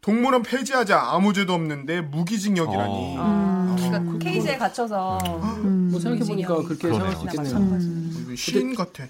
동물원 0.00 0.42
폐지하자 0.42 1.00
아무 1.10 1.32
죄도 1.32 1.52
없는데 1.54 2.00
무기징역이라니. 2.02 3.16
아, 3.18 3.76
그러니까 3.78 4.18
케이지에 4.18 4.56
갇혀서 4.56 5.18
뭐 5.18 5.98
생각해 6.00 6.24
보니까 6.24 6.54
무기징역. 6.54 6.66
그렇게. 6.68 6.88
생각할 6.88 7.16
수 7.16 7.24
있겠네요. 7.24 8.22
이거 8.22 8.36
시인 8.36 8.74
같아. 8.74 9.04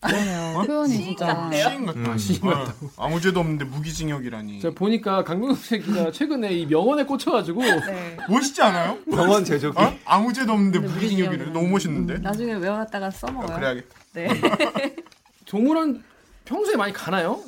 그러네요. 0.00 0.62
표현이 0.66 0.88
시인 0.92 1.04
진짜. 1.06 1.26
같네요. 1.26 1.68
시인 1.68 1.86
같다. 1.86 1.98
음. 2.12 2.18
시인 2.18 2.46
어, 2.46 2.66
아무 2.96 3.20
죄도 3.20 3.40
없는데 3.40 3.64
무기징역이라니. 3.64 4.60
제가 4.60 4.74
보니까 4.74 5.24
강병수 5.24 5.78
기자 5.80 6.10
최근에 6.12 6.52
이 6.52 6.66
명언에 6.66 7.04
꽂혀가지고 7.04 7.62
네. 7.62 8.16
멋있지 8.28 8.62
않아요? 8.62 8.98
병원 9.10 9.44
제조기. 9.44 9.80
어? 9.80 9.96
아무 10.04 10.32
죄도 10.32 10.52
없는데. 10.52 10.80
무기징역이네. 10.80 11.44
너무 11.52 11.68
멋있는데? 11.68 12.18
나중에 12.18 12.52
외워놨다가 12.54 13.10
써먹어요. 13.10 13.52
아, 13.56 13.58
그래야겠다. 13.58 13.88
네. 14.12 14.28
동물원 15.46 16.02
평소에 16.46 16.76
많이 16.76 16.92
가나요? 16.92 17.40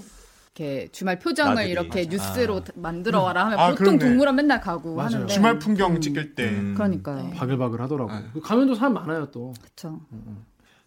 이렇게 0.54 0.88
주말 0.90 1.18
표정을 1.20 1.54
나들이. 1.54 1.70
이렇게 1.70 2.04
맞아. 2.04 2.10
뉴스로 2.10 2.62
만들어 2.74 3.22
와라 3.22 3.46
하면 3.46 3.58
아, 3.58 3.70
보통 3.70 3.96
그러네. 3.96 3.98
동물원 4.00 4.34
맨날 4.36 4.60
가고 4.60 4.96
맞아요. 4.96 5.06
하는데 5.06 5.32
주말 5.32 5.58
풍경 5.58 6.00
찍힐 6.00 6.34
때. 6.34 6.48
음. 6.48 6.74
그러니까요. 6.74 7.30
바글바글 7.30 7.80
하더라고. 7.80 8.10
네. 8.12 8.24
요 8.36 8.40
가면도 8.42 8.74
사람 8.74 8.94
많아요 8.94 9.30
또. 9.30 9.54
그렇죠. 9.62 10.00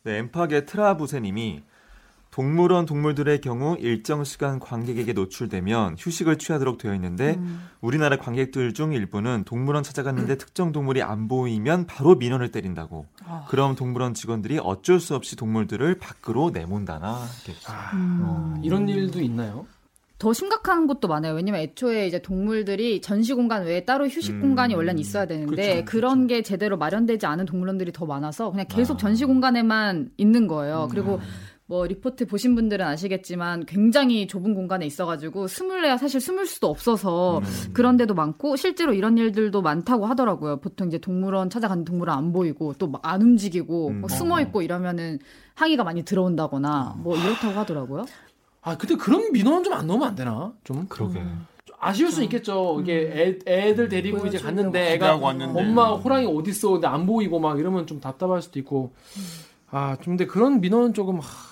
네, 0.04 0.18
엠팍의 0.18 0.66
트라부세님이 0.66 1.64
동물원 2.32 2.86
동물들의 2.86 3.42
경우 3.42 3.76
일정 3.78 4.24
시간 4.24 4.60
관객에게 4.60 5.12
노출되면 5.12 5.98
휴식을 6.00 6.38
취하도록 6.38 6.78
되어 6.78 6.96
있는데 6.96 7.36
음. 7.38 7.68
우리나라 7.82 8.16
관객들 8.16 8.74
중 8.74 8.94
일부는 8.94 9.44
동물원 9.44 9.84
찾아갔는데 9.84 10.38
특정 10.38 10.72
동물이 10.72 11.04
안 11.04 11.28
보이면 11.28 11.88
바로 11.88 12.16
민원을 12.16 12.52
때린다고. 12.52 13.06
아. 13.26 13.46
그럼 13.50 13.76
동물원 13.76 14.14
직원들이 14.14 14.60
어쩔 14.64 15.02
수 15.02 15.14
없이 15.14 15.36
동물들을 15.36 15.96
밖으로 16.00 16.52
내몬다나. 16.52 17.20
이렇게. 17.46 17.60
아, 17.68 17.92
음. 17.96 18.62
이런 18.64 18.88
일도 18.88 19.20
있나요? 19.20 19.66
더 20.18 20.34
심각한 20.34 20.86
곳도 20.86 21.08
많아요. 21.08 21.34
왜냐면 21.34 21.62
애초에 21.62 22.06
이제 22.06 22.22
동물들이 22.22 23.02
전시 23.02 23.34
공간 23.34 23.66
외에 23.66 23.86
따로 23.86 24.06
휴식 24.08 24.36
음. 24.36 24.42
공간이 24.42 24.76
원래는 24.76 25.00
있어야 25.00 25.26
되는데 25.26 25.84
그쵸, 25.84 25.86
그런게 25.86 26.44
제대로 26.44 26.78
마련되지 26.78 27.26
않은 27.26 27.46
동물원들이 27.46 27.92
더 27.92 28.06
많아서 28.06 28.52
그냥 28.52 28.68
계속 28.70 28.94
아. 28.94 28.98
전시 28.98 29.26
공간에만 29.26 30.12
있는 30.18 30.48
거예요. 30.48 30.84
음. 30.84 30.90
그리고 30.92 31.20
뭐 31.72 31.86
리포트 31.86 32.28
보신 32.28 32.54
분들은 32.54 32.86
아시겠지만 32.86 33.66
굉장히 33.66 34.28
좁은 34.28 34.54
공간에 34.56 34.86
있어가지고 34.86 35.48
숨을래야 35.48 35.96
사실 35.96 36.20
숨을 36.20 36.46
수도 36.46 36.68
없어서 36.68 37.38
음. 37.38 37.44
그런 37.72 37.96
데도 37.96 38.14
많고 38.14 38.58
실제로 38.58 38.94
이런 38.94 39.18
일들도 39.18 39.62
많다고 39.62 40.06
하더라고요. 40.06 40.58
보통 40.60 40.90
이제 40.90 40.98
동물원 40.98 41.50
찾아가는 41.50 41.86
동물은 41.86 42.14
안 42.14 42.34
보이고 42.34 42.74
또 42.74 42.92
안 43.04 43.22
움직이고 43.22 43.88
음. 43.88 44.02
뭐 44.02 44.10
숨어 44.10 44.42
있고 44.42 44.62
이러면은 44.62 45.20
항의가 45.56 45.86
많이 45.86 46.04
들어온다거나 46.04 46.96
뭐 46.98 47.16
이렇다고 47.16 47.58
하더라고요. 47.58 48.06
아 48.64 48.76
근데 48.78 48.96
그런 48.96 49.32
민원은 49.32 49.64
좀 49.64 49.72
안 49.74 49.88
넣으면 49.88 50.10
안 50.10 50.16
되나? 50.16 50.52
좀 50.66 50.86
그러게. 50.90 51.20
좀 51.64 51.78
아쉬울 51.80 52.12
수 52.12 52.22
있겠죠. 52.24 52.80
이게 52.82 53.40
애, 53.48 53.70
애들 53.70 53.88
데리고 53.88 54.18
이제 54.28 54.40
보여주려고 54.40 54.46
갔는데 54.46 54.94
애가 54.96 55.16
왔는데. 55.16 55.58
엄마 55.58 55.92
호랑이 55.94 56.26
어디 56.26 56.50
있어? 56.50 56.72
근데 56.72 56.88
안 56.88 57.06
보이고 57.06 57.40
막 57.40 57.58
이러면 57.58 57.88
좀 57.88 58.02
답답할 58.02 58.42
수도 58.42 58.60
있고. 58.60 58.92
아, 59.74 59.96
좀 60.02 60.18
근데 60.18 60.26
그런 60.26 60.60
민원은 60.60 60.94
조금 60.94 61.20
하, 61.20 61.51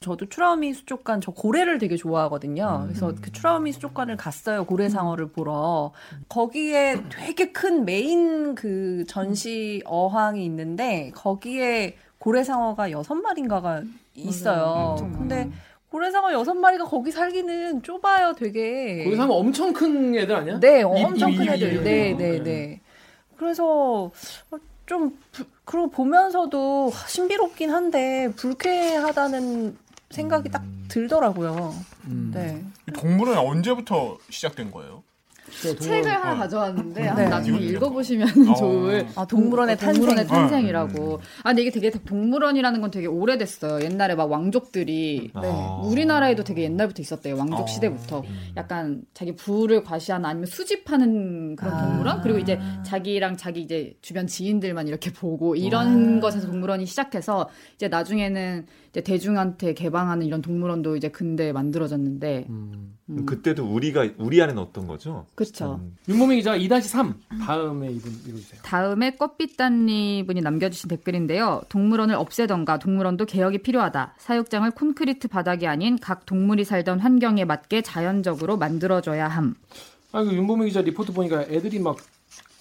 저도 0.00 0.26
추라우미 0.26 0.74
수족관 0.74 1.20
저 1.20 1.32
고래를 1.32 1.78
되게 1.78 1.96
좋아하거든요. 1.96 2.82
음. 2.82 2.86
그래서 2.88 3.12
그 3.20 3.32
추라우미 3.32 3.72
수족관을 3.72 4.16
갔어요. 4.16 4.64
고래상어를 4.64 5.28
보러. 5.32 5.90
거기에 6.28 7.02
되게 7.10 7.50
큰 7.50 7.84
메인 7.84 8.54
그 8.54 9.04
전시 9.08 9.82
어항이 9.84 10.44
있는데 10.44 11.10
거기에 11.16 11.96
고래상어가 12.18 12.92
여섯 12.92 13.14
마리인가가 13.16 13.82
있어요. 14.14 14.96
음. 15.00 15.12
근데 15.18 15.50
고래상어 15.90 16.32
여섯 16.32 16.54
마리가 16.54 16.84
거기 16.84 17.10
살기는 17.10 17.82
좁아요, 17.82 18.34
되게. 18.36 19.02
하면 19.04 19.30
엄청 19.32 19.72
큰 19.72 20.14
애들 20.14 20.34
아니야? 20.34 20.60
네, 20.60 20.80
입, 20.80 20.84
엄청 20.84 21.32
입, 21.32 21.38
큰 21.38 21.44
입, 21.46 21.50
애들. 21.50 21.74
입, 21.74 21.82
네, 21.82 22.10
입. 22.10 22.16
네, 22.18 22.42
네. 22.44 22.80
그래서 23.36 24.12
좀 24.86 25.18
불- 25.32 25.46
그리고 25.64 25.90
보면서도 25.90 26.92
신비롭긴 27.08 27.70
한데 27.70 28.30
불쾌하다는 28.36 29.76
생각이 30.10 30.50
딱 30.50 30.64
들더라고요. 30.88 31.74
음. 32.06 32.30
네. 32.34 32.64
이 32.88 32.92
동물은 32.92 33.36
언제부터 33.36 34.18
시작된 34.30 34.70
거예요? 34.70 35.02
책을 35.50 36.10
하나 36.10 36.32
어. 36.32 36.36
가져왔는데 36.36 37.00
네. 37.00 37.08
한번 37.08 37.30
나중에 37.30 37.58
이거 37.58 37.72
읽어보시면 37.72 38.48
어. 38.50 38.54
좋을 38.54 39.06
아, 39.16 39.26
동물원의 39.26 39.78
동물원의 39.78 40.26
탄생. 40.26 40.48
탄생이라고. 40.48 41.20
아 41.42 41.48
근데 41.48 41.62
이게 41.62 41.70
되게 41.70 41.90
동물원이라는 41.90 42.80
건 42.80 42.90
되게 42.90 43.06
오래됐어요. 43.06 43.82
옛날에 43.84 44.14
막 44.14 44.30
왕족들이 44.30 45.30
네. 45.34 45.48
아. 45.50 45.80
우리나라에도 45.84 46.44
되게 46.44 46.64
옛날부터 46.64 47.00
있었대요. 47.02 47.36
왕족 47.36 47.60
어. 47.60 47.66
시대부터. 47.66 48.20
음. 48.20 48.52
약간 48.56 49.02
자기 49.14 49.34
부를 49.34 49.82
과시하는 49.82 50.26
아니면 50.26 50.46
수집하는 50.46 51.56
그런 51.56 51.72
아. 51.74 51.86
동물원 51.86 52.20
그리고 52.20 52.38
이제 52.38 52.60
자기랑 52.84 53.36
자기 53.36 53.62
이제 53.62 53.94
주변 54.02 54.26
지인들만 54.26 54.86
이렇게 54.86 55.12
보고 55.12 55.56
이런 55.56 56.20
것에서 56.20 56.46
동물원이 56.46 56.84
시작해서 56.86 57.48
이제 57.76 57.88
나중에는 57.88 58.66
이제 58.90 59.00
대중한테 59.02 59.74
개방하는 59.74 60.26
이런 60.26 60.40
동물원도 60.42 60.96
이제 60.96 61.08
근대에 61.08 61.52
만들어졌는데 61.52 62.46
음. 62.48 62.96
음. 63.10 63.26
그때도 63.26 63.64
우리가 63.64 64.06
우리 64.18 64.40
안에는 64.42 64.60
어떤 64.60 64.86
거죠? 64.86 65.26
그렇죠. 65.34 65.80
음. 65.82 65.96
윤모미 66.08 66.36
기자 66.36 66.56
2-3 66.56 67.14
다음에 67.46 67.90
이분 67.90 68.12
읽어주세요. 68.26 68.62
다음에 68.62 69.16
껍빛단니 69.16 70.24
분이 70.26 70.40
남겨주신 70.40 70.88
댓글인데요. 70.88 71.62
동물원을 71.68 72.14
없애던가 72.14 72.78
동물원도 72.78 73.26
개혁이 73.26 73.58
필요하다. 73.58 74.14
사육장을 74.18 74.70
콘크리트 74.72 75.28
바닥이 75.28 75.66
아닌 75.66 75.98
각 75.98 76.26
동물이 76.26 76.64
살던 76.64 77.00
환경에 77.00 77.44
맞게 77.44 77.82
자연적으로 77.82 78.56
만들어줘야 78.56 79.28
함. 79.28 79.54
아, 80.12 80.22
그 80.22 80.32
윤모미 80.32 80.66
기자 80.66 80.80
리포트 80.80 81.12
보니까 81.12 81.42
애들이 81.42 81.78
막 81.78 81.98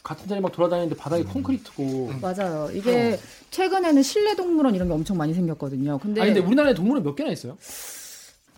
같은 0.07 0.25
자리 0.25 0.39
막 0.39 0.53
돌아다니는데 0.53 0.95
바닥이 0.95 1.23
음. 1.23 1.27
콘크리트고. 1.27 2.11
맞아요. 2.21 2.69
이게 2.73 3.19
최근에는 3.51 4.01
실내 4.01 4.35
동물원 4.37 4.73
이런 4.73 4.87
게 4.87 4.93
엄청 4.93 5.17
많이 5.17 5.33
생겼거든요. 5.33 5.97
근데, 5.97 6.21
아니 6.21 6.33
근데 6.33 6.47
우리나라에 6.47 6.73
동물원 6.73 7.03
몇 7.03 7.13
개나 7.13 7.29
있어요? 7.31 7.57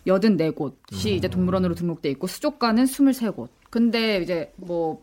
84곳이 0.06 1.08
이제 1.08 1.28
동물원으로 1.28 1.74
등록돼 1.74 2.08
있고 2.10 2.28
수족관은 2.28 2.84
23곳. 2.84 3.48
근데 3.68 4.18
이제 4.22 4.52
뭐 4.56 5.02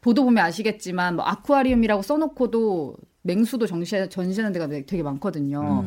보도 0.00 0.24
보면 0.24 0.42
아시겠지만 0.46 1.16
뭐 1.16 1.26
아쿠아리움이라고 1.26 2.00
써놓고도 2.00 2.96
맹수도 3.20 3.66
전시, 3.66 4.08
전시하는 4.08 4.52
데가 4.52 4.66
되게 4.68 5.02
많거든요. 5.02 5.84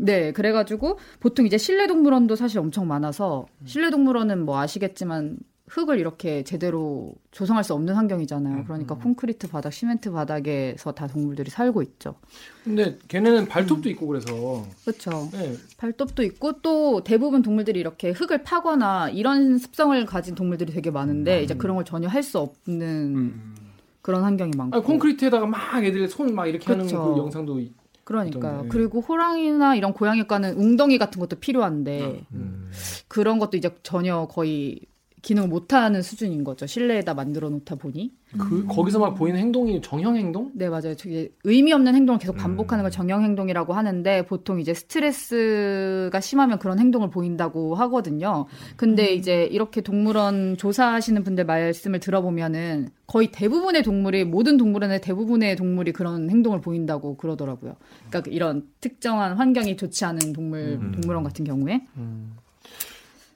네, 0.00 0.32
그래가지고 0.32 0.98
보통 1.20 1.46
이제 1.46 1.56
실내 1.56 1.86
동물원도 1.86 2.34
사실 2.34 2.58
엄청 2.58 2.88
많아서 2.88 3.46
실내 3.64 3.90
동물원은 3.90 4.44
뭐 4.44 4.58
아시겠지만 4.58 5.38
흙을 5.70 6.00
이렇게 6.00 6.42
제대로 6.42 7.12
조성할 7.30 7.62
수 7.62 7.74
없는 7.74 7.94
환경이잖아요. 7.94 8.64
그러니까 8.64 8.96
콘크리트 8.96 9.48
바닥, 9.48 9.72
시멘트 9.72 10.10
바닥에서 10.10 10.92
다 10.92 11.06
동물들이 11.06 11.48
살고 11.48 11.82
있죠. 11.82 12.16
근데 12.64 12.98
걔네는 13.06 13.46
발톱도 13.46 13.88
있고 13.90 14.08
그래서. 14.08 14.66
그렇죠. 14.84 15.28
네. 15.32 15.54
발톱도 15.78 16.24
있고 16.24 16.60
또 16.60 17.04
대부분 17.04 17.42
동물들이 17.42 17.78
이렇게 17.78 18.10
흙을 18.10 18.42
파거나 18.42 19.10
이런 19.10 19.58
습성을 19.58 20.04
가진 20.06 20.34
동물들이 20.34 20.72
되게 20.72 20.90
많은데 20.90 21.42
이제 21.44 21.54
그런 21.54 21.76
걸 21.76 21.84
전혀 21.84 22.08
할 22.08 22.20
수 22.24 22.38
없는 22.38 23.16
음. 23.16 23.54
그런 24.02 24.22
환경이 24.24 24.52
많고. 24.56 24.76
아니, 24.76 24.84
콘크리트에다가 24.84 25.46
막 25.46 25.82
애들 25.84 26.08
손막 26.08 26.48
이렇게 26.48 26.66
하는 26.66 26.84
그쵸. 26.84 27.14
그 27.14 27.18
영상도 27.20 27.60
있- 27.60 27.72
그러니까요. 28.04 28.66
그리고 28.70 29.00
호랑이나 29.00 29.76
이런 29.76 29.92
고양이과는 29.92 30.54
웅덩이 30.54 30.98
같은 30.98 31.20
것도 31.20 31.36
필요한데 31.36 32.24
음. 32.32 32.70
그런 33.06 33.38
것도 33.38 33.56
이제 33.56 33.70
전혀 33.84 34.26
거의 34.28 34.80
기능을 35.22 35.48
못하는 35.48 36.02
수준인 36.02 36.44
거죠. 36.44 36.66
실내에다 36.66 37.14
만들어 37.14 37.50
놓다 37.50 37.74
보니. 37.74 38.12
그 38.38 38.64
거기서 38.66 39.00
막 39.00 39.14
보이는 39.16 39.40
행동이 39.40 39.82
정형 39.82 40.16
행동? 40.16 40.52
네, 40.54 40.68
맞아요. 40.68 40.94
되게 40.96 41.32
의미 41.42 41.72
없는 41.72 41.94
행동을 41.94 42.18
계속 42.18 42.36
음. 42.36 42.38
반복하는 42.38 42.82
걸 42.82 42.90
정형 42.90 43.24
행동이라고 43.24 43.72
하는데 43.72 44.24
보통 44.26 44.60
이제 44.60 44.72
스트레스가 44.72 46.20
심하면 46.20 46.58
그런 46.58 46.78
행동을 46.78 47.10
보인다고 47.10 47.74
하거든요. 47.74 48.46
근데 48.76 49.12
이제 49.12 49.44
이렇게 49.44 49.80
동물원 49.80 50.56
조사하시는 50.56 51.24
분들 51.24 51.44
말씀을 51.44 51.98
들어보면은 51.98 52.90
거의 53.06 53.32
대부분의 53.32 53.82
동물이 53.82 54.24
모든 54.24 54.56
동물원의 54.56 55.00
대부분의 55.00 55.56
동물이 55.56 55.92
그런 55.92 56.30
행동을 56.30 56.60
보인다고 56.60 57.16
그러더라고요. 57.16 57.74
그러니까 58.08 58.30
이런 58.30 58.68
특정한 58.80 59.36
환경이 59.36 59.76
좋지 59.76 60.04
않은 60.04 60.32
동물 60.32 60.78
음. 60.80 60.92
동물원 60.92 61.24
같은 61.24 61.44
경우에 61.44 61.84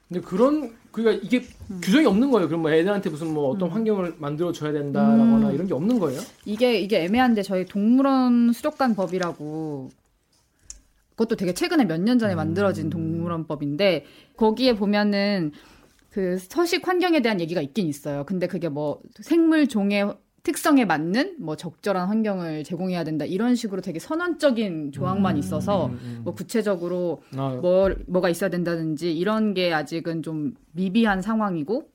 근데 0.09 0.21
그런 0.21 0.73
그러니까 0.95 1.27
이게 1.27 1.43
규정이 1.83 2.07
없는 2.07 2.31
거예요. 2.31 2.47
그럼 2.47 2.63
뭐 2.63 2.71
애들한테 2.71 3.11
무슨 3.11 3.35
뭐 3.35 3.51
어떤 3.51 3.69
환경을 3.69 4.15
만들어 4.19 4.53
줘야 4.53 4.73
된다라거나 4.73 5.49
음. 5.49 5.55
이런 5.55 5.67
게 5.67 5.75
없는 5.75 5.99
거예요? 5.99 6.21
이게 6.45 6.79
이게 6.79 7.03
애매한데 7.05 7.43
저희 7.43 7.67
동물원 7.67 8.53
수족관 8.53 8.95
법이라고 8.95 9.91
그것도 11.17 11.37
되게 11.37 11.53
최근에 11.53 11.85
몇 11.85 11.99
년 12.01 12.19
전에 12.19 12.35
만들어진 12.35 12.91
동물원법인데 12.91 14.05
거기에 14.37 14.75
보면은 14.77 15.53
그 16.11 16.39
서식 16.39 16.87
환경에 16.87 17.21
대한 17.23 17.41
얘기가 17.41 17.61
있긴 17.61 17.89
있어요. 17.89 18.25
근데 18.25 18.47
그게 18.47 18.69
뭐 18.69 19.01
생물 19.21 19.67
종의 19.67 20.15
특성에 20.49 20.85
맞는 20.85 21.37
뭐 21.41 21.57
적절한 21.57 22.07
환경을 22.07 22.65
제공해야 22.65 23.03
된다 23.03 23.25
이런 23.25 23.55
식으로 23.55 23.81
되게 23.81 23.99
선언적인 23.99 24.93
조항만 24.93 25.39
있어서 25.39 25.91
뭐 26.23 26.35
구체적으로 26.35 27.23
아, 27.35 27.59
뭐 27.63 27.91
뭐가 28.07 28.29
있어야 28.29 28.51
된다든지 28.51 29.17
이런 29.17 29.55
게 29.55 29.73
아직은 29.73 30.23
좀 30.23 30.53
미비한 30.73 31.23
상황이고 31.23 31.89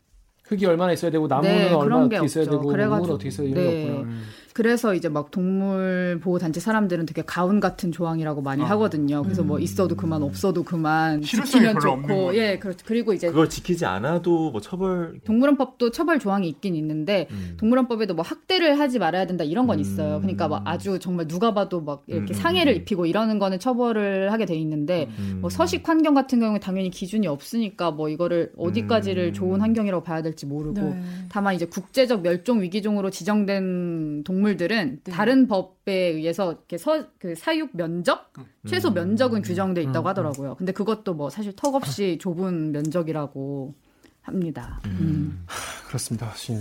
흙이 0.46 0.66
얼마나 0.66 0.92
있어야 0.94 1.12
되고 1.12 1.28
나무는 1.28 1.56
네, 1.56 1.72
얼마나 1.72 2.08
게 2.08 2.16
어떻게 2.18 2.26
있어야. 2.26 2.46
되고 2.46 2.64
그래가지고- 2.64 3.04
어떻게 3.14 3.28
있어야 3.28 3.54
되는 3.54 3.54
게 3.54 3.70
네. 3.86 3.92
없구나. 3.92 4.14
그래서 4.54 4.94
이제 4.94 5.10
막 5.10 5.32
동물 5.32 6.20
보호 6.22 6.40
단체 6.40 6.60
사람들은 6.60 7.06
되게 7.06 7.22
가훈 7.22 7.60
같은 7.60 7.92
조항이라고 7.92 8.42
많이 8.42 8.64
하거든요. 8.64 9.24
그래서 9.24 9.44
뭐 9.44 9.60
있어도 9.60 9.96
그만 9.96 10.24
없어도 10.24 10.64
그만 10.64 11.22
지키면 11.22 11.80
좋고. 11.80 12.36
예 12.36 12.58
그렇죠. 12.60 12.80
그리고 12.86 13.14
이제 13.14 13.28
그걸 13.28 13.50
지키지 13.50 13.86
않아도 13.86 14.52
뭐 14.52 14.62
처벌 14.62 15.20
동물원법도 15.24 15.92
처벌 15.92 16.20
조항이 16.20 16.48
있긴 16.50 16.76
있는데 16.76 17.28
음. 17.32 17.56
동물원법에도 17.58 18.14
뭐 18.16 18.24
학대를 18.24 18.80
하지 18.80 19.00
말아야 19.00 19.28
된다 19.28 19.44
이런 19.44 19.68
건 19.68 19.78
음. 19.78 19.82
있어요. 19.82 20.20
그러니까 20.20 20.48
막 20.48 20.64
아주 20.66 21.00
정말 21.00 21.28
누가 21.28 21.54
봐도 21.54 21.82
막 21.82 22.04
이렇게 22.08 22.34
음. 22.34 22.36
상해를 22.36 22.76
입히고 22.78 23.06
이러는 23.06 23.40
거는 23.40 23.60
처벌을 23.60 24.32
하게 24.32 24.46
돼 24.46 24.56
있는데 24.56 25.10
음. 25.20 25.40
뭐 25.42 25.50
서식 25.50 25.88
환경 25.88 26.14
같은 26.14 26.40
경우에 26.40 26.60
당연히 26.60 26.90
기준이 26.90 27.28
없으니까 27.28 27.92
뭐 27.92 28.10
이거를 28.10 28.52
어디까지를 28.58 29.28
음. 29.28 29.34
좋은 29.34 29.62
환경이라고 29.62 30.04
봐야 30.04 30.22
될지 30.22 30.46
모르고 30.46 30.82
네. 30.82 31.02
다만 31.30 31.56
이제 31.56 31.66
국제적 31.66 32.22
멸종 32.22 32.62
위기종으로 32.62 33.10
지정된 33.10 34.24
동물 34.24 34.49
들은 34.58 35.02
네. 35.04 35.12
다른 35.12 35.48
법에 35.48 35.94
의해서 35.94 36.52
이렇게 36.52 36.78
서, 36.78 37.08
그 37.20 37.36
사육 37.36 37.76
면적 37.76 38.32
최소 38.68 38.92
면적은 38.92 39.42
규정돼 39.42 39.82
있다고 39.84 40.08
하더라고요. 40.10 40.56
근데 40.56 40.72
그것도 40.72 41.14
뭐 41.14 41.30
사실 41.30 41.56
턱없이 41.56 42.18
좁은 42.20 42.72
면적이라고 42.72 43.74
합니다. 44.22 44.80
음. 44.86 45.46
그렇습니다. 45.88 46.28
사실 46.28 46.58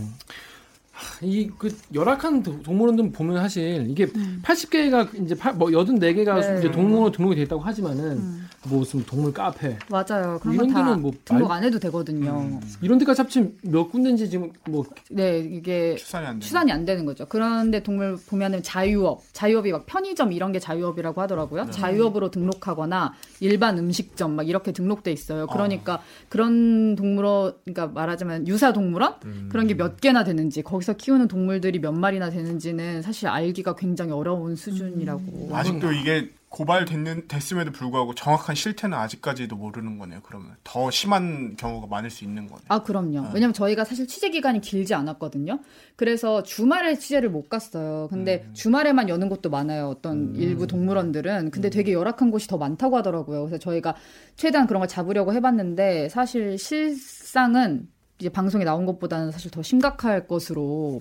이 1.22 1.50
그 1.58 1.74
열악한 1.94 2.42
도- 2.42 2.62
동물원들 2.62 3.12
보면 3.12 3.36
사실 3.38 3.86
이게 3.88 4.06
80개가 4.42 5.24
이제 5.24 5.34
팔- 5.34 5.54
뭐 5.54 5.68
84개가 5.68 6.40
네. 6.40 6.58
이제 6.58 6.70
동물원 6.70 7.12
등록이 7.12 7.36
돼 7.36 7.42
있다고 7.42 7.62
하지만은 7.62 8.40
뭐 8.68 8.80
무슨 8.80 9.04
동물 9.04 9.32
카페 9.32 9.76
맞아요. 9.88 10.38
그런 10.40 10.54
이런 10.54 10.74
데는 10.74 11.02
뭐 11.02 11.12
등록 11.24 11.48
말- 11.48 11.58
안 11.58 11.64
해도 11.64 11.78
되거든요. 11.78 12.60
이런 12.82 12.98
데까지 12.98 13.20
합치면 13.22 13.58
몇 13.62 13.88
군데인지 13.90 14.28
지금 14.28 14.50
뭐 14.68 14.84
네, 15.10 15.38
이게 15.38 15.94
추산이 15.96 16.26
안 16.26 16.38
돼. 16.38 16.44
추산이 16.46 16.72
안 16.72 16.84
되는 16.84 17.04
거죠. 17.04 17.26
그런데 17.28 17.82
동물 17.82 18.16
보면은 18.28 18.62
자유업, 18.62 19.22
자유업이 19.32 19.70
막 19.72 19.86
편의점 19.86 20.32
이런 20.32 20.52
게 20.52 20.58
자유업이라고 20.58 21.20
하더라고요. 21.20 21.70
자유업으로 21.70 22.30
등록하거나 22.30 23.14
일반 23.40 23.78
음식점 23.78 24.34
막 24.36 24.48
이렇게 24.48 24.72
등록돼 24.72 25.12
있어요. 25.12 25.46
그러니까 25.46 26.00
그런 26.28 26.94
동물원, 26.96 27.54
그러니까 27.64 27.86
말하자면 27.88 28.48
유사 28.48 28.72
동물원 28.72 29.14
그런 29.48 29.66
게 29.66 29.74
몇 29.78 30.00
개나 30.00 30.24
되는지 30.24 30.62
거기서 30.62 30.87
키우는 30.94 31.28
동물들이 31.28 31.78
몇 31.78 31.92
마리나 31.92 32.30
되는지는 32.30 33.02
사실 33.02 33.28
알기가 33.28 33.74
굉장히 33.74 34.12
어려운 34.12 34.56
수준이라고. 34.56 35.50
아직도 35.52 35.92
이게 35.92 36.30
고발됐는 36.50 37.28
됐음에도 37.28 37.72
불구하고 37.72 38.14
정확한 38.14 38.54
실태는 38.54 38.96
아직까지도 38.96 39.54
모르는 39.56 39.98
거네요. 39.98 40.20
그러면 40.22 40.56
더 40.64 40.90
심한 40.90 41.56
경우가 41.56 41.88
많을 41.88 42.08
수 42.08 42.24
있는 42.24 42.46
거네요. 42.46 42.64
아, 42.68 42.82
그럼요. 42.82 43.26
왜냐면 43.34 43.52
저희가 43.52 43.84
사실 43.84 44.06
취재 44.06 44.30
기간이 44.30 44.60
길지 44.62 44.94
않았거든요. 44.94 45.60
그래서 45.96 46.42
주말에 46.42 46.96
취재를 46.96 47.28
못 47.28 47.50
갔어요. 47.50 48.08
근데 48.08 48.48
주말에만 48.54 49.10
여는 49.10 49.28
곳도 49.28 49.50
많아요. 49.50 49.88
어떤 49.88 50.34
일부 50.36 50.66
동물원들은. 50.66 51.50
근데 51.50 51.68
되게 51.68 51.92
열악한 51.92 52.30
곳이 52.30 52.48
더 52.48 52.56
많다고 52.56 52.96
하더라고요. 52.96 53.44
그래서 53.44 53.58
저희가 53.58 53.94
최대한 54.36 54.66
그런 54.66 54.80
걸 54.80 54.88
잡으려고 54.88 55.34
해봤는데 55.34 56.08
사실 56.08 56.56
실상은 56.56 57.88
이제 58.18 58.28
방송에 58.28 58.64
나온 58.64 58.86
것보다는 58.86 59.30
사실 59.30 59.50
더 59.50 59.62
심각할 59.62 60.26
것으로 60.26 61.00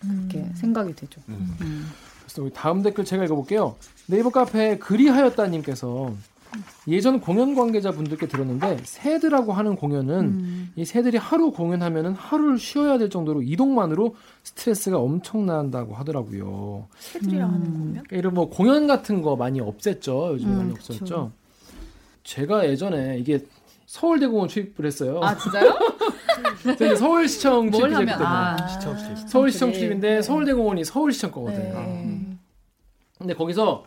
그렇게 0.00 0.46
생각이 0.54 0.94
되죠. 0.94 1.20
음. 1.28 1.86
그래서 2.22 2.42
우리 2.42 2.52
다음 2.52 2.82
댓글 2.82 3.04
제가 3.04 3.24
읽어볼게요. 3.24 3.76
네이버 4.06 4.30
카페 4.30 4.78
그리하였다님께서 4.78 6.12
예전 6.86 7.20
공연 7.20 7.56
관계자 7.56 7.90
분들께 7.90 8.28
들었는데 8.28 8.78
새들하고 8.84 9.52
하는 9.52 9.74
공연은 9.74 10.14
음. 10.20 10.72
이 10.76 10.84
새들이 10.84 11.16
하루 11.16 11.50
공연하면은 11.50 12.12
하루를 12.14 12.58
쉬어야 12.58 12.98
될 12.98 13.10
정도로 13.10 13.42
이동만으로 13.42 14.14
스트레스가 14.44 14.98
엄청난다고 14.98 15.94
하더라고요. 15.94 16.86
새들이랑 16.98 17.52
하는 17.52 17.64
거면? 17.64 17.92
그러니까 17.92 18.16
이런 18.16 18.34
뭐 18.34 18.48
공연 18.48 18.86
같은 18.86 19.22
거 19.22 19.34
많이 19.34 19.60
없앴죠. 19.60 20.34
요즘 20.34 20.48
음, 20.50 20.58
많이. 20.58 20.72
없었죠. 20.72 21.32
제가 22.22 22.68
예전에 22.68 23.18
이게 23.18 23.44
서울대공원 23.86 24.48
출입을 24.48 24.86
했어요. 24.86 25.20
아, 25.22 25.36
진짜요? 25.36 25.74
저는 26.64 26.96
서울시청 26.96 27.70
뭘 27.70 27.90
출입했기 27.90 27.94
하면, 27.94 28.06
때문에 28.06 28.24
아. 28.26 28.66
시청 28.68 28.98
실 28.98 29.16
서울시청 29.28 29.68
출입. 29.70 29.80
출입인데 29.80 30.22
서울대공원이 30.22 30.84
서울시청 30.84 31.30
거거든요. 31.30 31.74
네. 31.74 32.36
근데 33.18 33.34
거기서 33.34 33.84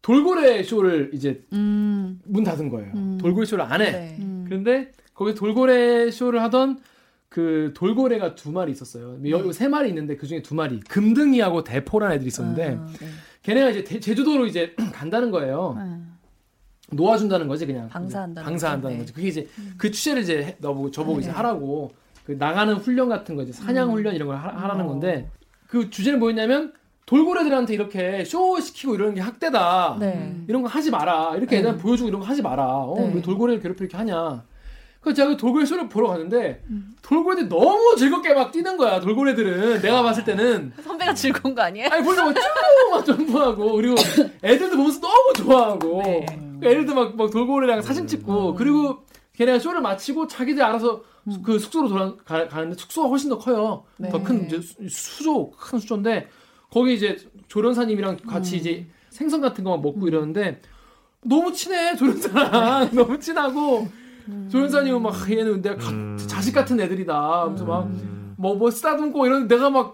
돌고래 0.00 0.62
쇼를 0.62 1.10
이제 1.12 1.42
음. 1.52 2.20
문 2.24 2.44
닫은 2.44 2.68
거예요. 2.68 2.92
음. 2.94 3.18
돌고래 3.20 3.46
쇼를 3.46 3.64
안 3.64 3.80
해. 3.80 3.90
네. 3.90 4.16
음. 4.20 4.44
그런데 4.48 4.92
거기 5.14 5.34
돌고래 5.34 6.10
쇼를 6.10 6.42
하던 6.42 6.80
그 7.28 7.72
돌고래가 7.74 8.34
두 8.34 8.50
마리 8.52 8.72
있었어요. 8.72 9.18
여- 9.30 9.52
세 9.52 9.68
마리 9.68 9.88
있는데 9.88 10.16
그 10.16 10.26
중에 10.26 10.42
두 10.42 10.54
마리 10.54 10.80
금등이하고 10.80 11.64
대포라는 11.64 12.16
애들이 12.16 12.28
있었는데 12.28 12.76
아, 12.80 12.86
네. 13.00 13.06
걔네가 13.42 13.70
이제 13.70 13.84
대- 13.84 14.00
제주도로 14.00 14.46
이제 14.46 14.74
간다는 14.92 15.30
거예요. 15.30 15.76
음. 16.92 16.96
놓아준다는 16.96 17.48
거지 17.48 17.66
그냥 17.66 17.88
방사한다는 17.88 18.44
방사한다는. 18.44 18.98
거지. 18.98 19.12
그게 19.12 19.28
이제 19.28 19.48
그 19.76 19.90
취재를 19.90 20.22
이제 20.22 20.42
해- 20.42 20.56
너보고 20.60 20.90
저보고 20.90 21.20
이제 21.20 21.28
네. 21.30 21.34
하라고 21.36 21.90
그 22.24 22.32
나가는 22.38 22.74
훈련 22.76 23.08
같은 23.08 23.34
거 23.36 23.42
이제 23.42 23.52
사냥 23.52 23.88
음. 23.88 23.94
훈련 23.94 24.14
이런 24.14 24.28
걸 24.28 24.36
하, 24.36 24.48
하라는 24.48 24.84
어. 24.84 24.88
건데 24.88 25.28
그 25.66 25.90
주제는 25.90 26.18
뭐였냐면 26.18 26.72
돌고래들한테 27.06 27.74
이렇게 27.74 28.24
쇼 28.24 28.58
시키고 28.60 28.94
이러는 28.94 29.14
게 29.14 29.20
학대다. 29.20 29.96
네. 29.98 30.36
이런 30.48 30.62
거 30.62 30.68
하지 30.68 30.90
마라. 30.90 31.34
이렇게 31.36 31.58
애들 31.58 31.76
보여주고 31.78 32.08
이런 32.08 32.20
거 32.20 32.26
하지 32.26 32.40
마라. 32.42 32.64
어, 32.66 32.94
네. 32.98 33.12
왜 33.16 33.20
돌고래를 33.22 33.60
괴롭게 33.60 33.84
이렇게 33.84 33.96
하냐. 33.96 34.44
그래서 35.00 35.16
제가 35.16 35.30
그 35.30 35.36
돌고래 35.36 35.66
쇼를 35.66 35.88
보러 35.88 36.08
갔는데 36.08 36.62
음. 36.70 36.92
돌고래들이 37.02 37.48
너무 37.48 37.96
즐겁게 37.98 38.32
막 38.34 38.52
뛰는 38.52 38.76
거야. 38.76 39.00
돌고래들은 39.00 39.82
내가 39.82 40.00
봤을 40.04 40.24
때는 40.24 40.72
선배가 40.82 41.12
즐거운 41.14 41.56
거 41.56 41.62
아니에요? 41.62 41.88
아니 41.90 42.04
보니까 42.04 42.24
막쭉막 42.26 43.04
점프하고 43.04 43.72
그리고 43.72 43.96
애들도 44.44 44.76
보면서 44.76 45.00
너무 45.00 45.32
좋아하고 45.36 46.02
네. 46.04 46.26
그 46.62 46.68
애들도 46.68 46.94
막, 46.94 47.16
막 47.16 47.30
돌고래랑 47.30 47.82
사진 47.82 48.06
찍고 48.06 48.54
그리고 48.54 49.04
걔네가 49.34 49.58
쇼를 49.58 49.80
마치고 49.80 50.26
자기들 50.28 50.62
알아서 50.62 51.02
수- 51.30 51.42
그 51.42 51.58
숙소로 51.58 51.88
돌아가 51.88 52.48
가는데 52.48 52.76
숙소가 52.76 53.08
훨씬 53.08 53.30
더 53.30 53.38
커요. 53.38 53.84
네. 53.96 54.08
더큰 54.10 54.48
수조 54.88 55.50
큰 55.52 55.78
수조인데 55.78 56.28
거기 56.70 56.94
이제 56.94 57.16
조련사님이랑 57.48 58.18
같이 58.26 58.56
이제 58.56 58.86
생선 59.10 59.40
같은 59.40 59.64
거 59.64 59.76
먹고 59.76 60.06
이러는데 60.08 60.60
너무 61.24 61.52
친해 61.52 61.94
조련사랑 61.96 62.90
너무 62.94 63.18
친하고 63.18 63.88
조련사님은 64.50 65.02
막 65.02 65.30
얘는 65.30 65.62
내가 65.62 65.76
가- 65.76 65.90
음. 65.90 66.18
자식 66.26 66.52
같은 66.52 66.78
애들이다. 66.80 67.44
그래서 67.46 67.64
막 67.64 67.88
뭐뭐 68.36 68.70
쓰다듬고 68.70 69.26
이러는데 69.26 69.54
내가 69.54 69.70
막 69.70 69.92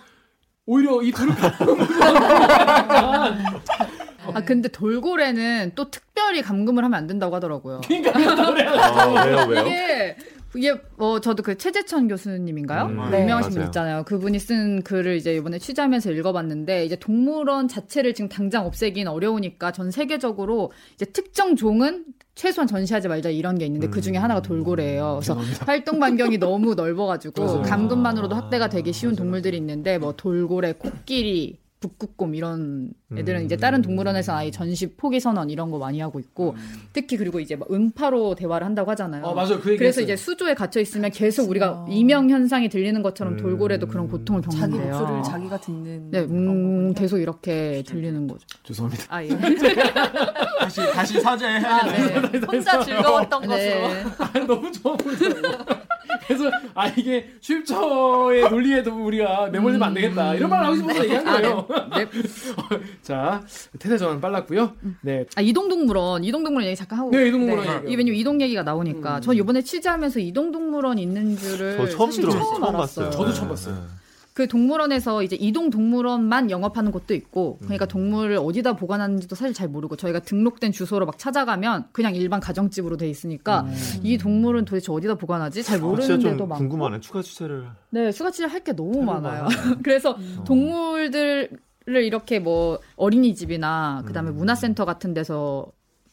오히려 0.66 1.02
이 1.02 1.10
둘을 1.12 1.34
아 4.34 4.44
근데 4.44 4.68
돌고래는 4.68 5.72
또 5.74 5.90
특별히 5.90 6.42
감금을 6.42 6.84
하면 6.84 6.98
안 6.98 7.06
된다고 7.06 7.34
하더라고요. 7.36 7.80
아, 7.84 9.22
왜요 9.24 9.46
왜요? 9.48 9.66
이게 9.66 10.16
이게 10.54 10.74
뭐 10.96 11.20
저도 11.20 11.42
그 11.42 11.58
최재천 11.58 12.08
교수님인가요? 12.08 12.86
음, 12.86 13.10
네. 13.10 13.22
유명하신 13.22 13.50
분 13.50 13.58
맞아요. 13.58 13.68
있잖아요. 13.68 14.02
그분이 14.04 14.38
쓴 14.38 14.82
글을 14.82 15.16
이제 15.16 15.34
이번에 15.34 15.58
취재하면서 15.58 16.10
읽어봤는데 16.12 16.86
이제 16.86 16.96
동물원 16.96 17.68
자체를 17.68 18.14
지금 18.14 18.28
당장 18.28 18.64
없애긴 18.66 19.08
어려우니까 19.08 19.72
전 19.72 19.90
세계적으로 19.90 20.72
이제 20.94 21.04
특정 21.04 21.54
종은 21.54 22.06
최소한 22.34 22.66
전시하지 22.66 23.08
말자 23.08 23.30
이런 23.30 23.58
게 23.58 23.66
있는데 23.66 23.88
그 23.88 24.00
중에 24.00 24.16
하나가 24.16 24.40
돌고래예요. 24.40 25.20
그래서 25.20 25.34
활동 25.66 25.98
반경이 25.98 26.38
너무 26.38 26.74
넓어가지고. 26.74 27.62
감금만으로도 27.68 28.34
학대가 28.34 28.68
되기 28.68 28.92
쉬운 28.92 29.16
동물들이 29.16 29.56
있는데 29.56 29.98
뭐 29.98 30.12
돌고래, 30.12 30.74
코끼리, 30.74 31.58
북극곰 31.80 32.34
이런 32.34 32.92
애들은 33.16 33.44
이제 33.44 33.56
다른 33.56 33.82
동물원에서 33.82 34.34
아예 34.34 34.50
전시 34.50 34.94
포기 34.94 35.20
선언 35.20 35.48
이런 35.50 35.70
거 35.70 35.78
많이 35.78 36.00
하고 36.00 36.18
있고 36.18 36.56
특히 36.92 37.16
그리고 37.16 37.40
이제 37.40 37.56
막 37.56 37.70
음파로 37.70 38.34
대화를 38.34 38.66
한다고 38.66 38.90
하잖아요. 38.90 39.24
어 39.24 39.34
맞아요 39.34 39.60
그 39.60 39.70
얘기 39.70 39.78
그래서 39.78 40.00
이제 40.00 40.16
수조에 40.16 40.54
갇혀 40.54 40.80
있으면 40.80 41.10
계속 41.10 41.48
우리가 41.48 41.86
이명 41.88 42.30
현상이 42.30 42.68
들리는 42.68 43.00
것처럼 43.02 43.36
돌고래도 43.36 43.86
그런 43.86 44.08
고통을 44.08 44.42
자기 44.42 44.56
겪는데요. 44.56 44.90
목소리를 44.90 45.22
자기가 45.22 45.60
듣는 45.60 46.10
네, 46.10 46.20
음. 46.20 46.94
계속 46.94 47.18
이렇게 47.18 47.82
들리는 47.86 48.26
거죠. 48.26 48.46
죄송합니다. 48.64 49.04
아 49.08 49.24
예. 49.24 49.28
다시 50.58 50.80
다시 50.92 51.20
사죄해야 51.20 51.76
아, 51.76 51.86
돼. 51.86 52.20
네. 52.30 52.38
혼자 52.46 52.82
즐거웠던 52.82 53.40
것으로. 53.46 53.56
네. 53.56 54.04
아, 54.18 54.32
너무 54.46 54.72
좋아 54.72 54.96
보이더라고. 54.96 55.87
그래서 56.28 56.50
아 56.74 56.88
이게 56.88 57.26
출처의 57.40 58.50
논리에도 58.50 58.92
우리가 58.94 59.48
매몰되면 59.50 59.82
안 59.88 59.94
되겠다 59.94 60.34
이런 60.34 60.50
말 60.50 60.62
하고 60.62 60.76
싶어서 60.76 61.02
얘기한 61.04 61.24
거예요. 61.24 61.66
네. 61.96 62.06
자 63.00 63.42
태세 63.78 63.96
전환 63.96 64.20
빨랐고요. 64.20 64.74
네, 65.00 65.24
아 65.36 65.40
이동동물원, 65.40 66.24
이동동물원 66.24 66.66
얘기 66.66 66.76
잠깐 66.76 66.98
하고. 66.98 67.10
네 67.10 67.28
이동물원 67.28 67.64
네. 67.64 67.74
얘기요. 67.76 67.88
이 67.90 67.96
왜냐면 67.96 68.20
이동 68.20 68.40
얘기가 68.42 68.62
나오니까 68.62 69.16
음. 69.16 69.20
전 69.22 69.34
이번에 69.34 69.62
취재하면서 69.62 70.20
이동동물원 70.20 70.98
있는 70.98 71.36
줄을 71.38 71.78
저 71.78 71.88
처음 71.88 72.10
사실 72.10 72.22
들어봤어요. 72.28 72.60
처음. 72.60 72.72
봤어요. 72.74 73.10
저도 73.10 73.28
네, 73.30 73.34
처음 73.34 73.48
봤어요. 73.48 73.97
네. 74.38 74.44
그 74.44 74.46
동물원에서 74.46 75.24
이제 75.24 75.34
이동 75.34 75.68
동물원만 75.68 76.52
영업하는 76.52 76.92
곳도 76.92 77.12
있고 77.14 77.58
그러니까 77.60 77.86
음. 77.86 77.88
동물을 77.88 78.36
어디다 78.36 78.74
보관하는지도 78.74 79.34
사실 79.34 79.52
잘 79.52 79.66
모르고 79.66 79.96
저희가 79.96 80.20
등록된 80.20 80.70
주소로 80.70 81.06
막 81.06 81.18
찾아가면 81.18 81.88
그냥 81.90 82.14
일반 82.14 82.38
가정집으로 82.38 82.96
돼 82.96 83.08
있으니까 83.08 83.66
이 84.04 84.16
동물은 84.16 84.64
도대체 84.64 84.92
어디다 84.92 85.16
보관하지 85.16 85.64
잘 85.64 85.78
아, 85.78 85.78
진짜 85.78 85.86
모르는 85.88 86.20
좀 86.20 86.30
데도 86.30 86.46
많고 86.46 86.68
궁금하네. 86.68 87.00
추가 87.00 87.20
취재를. 87.20 87.66
네 87.90 88.12
추가 88.12 88.30
취재 88.30 88.44
할게 88.46 88.72
너무 88.72 89.02
많아요. 89.02 89.48
그래서 89.82 90.10
어. 90.10 90.44
동물들을 90.44 91.50
이렇게 91.86 92.38
뭐 92.38 92.78
어린이집이나 92.94 94.04
그다음에 94.06 94.30
음. 94.30 94.36
문화센터 94.36 94.84
같은 94.84 95.14
데서 95.14 95.66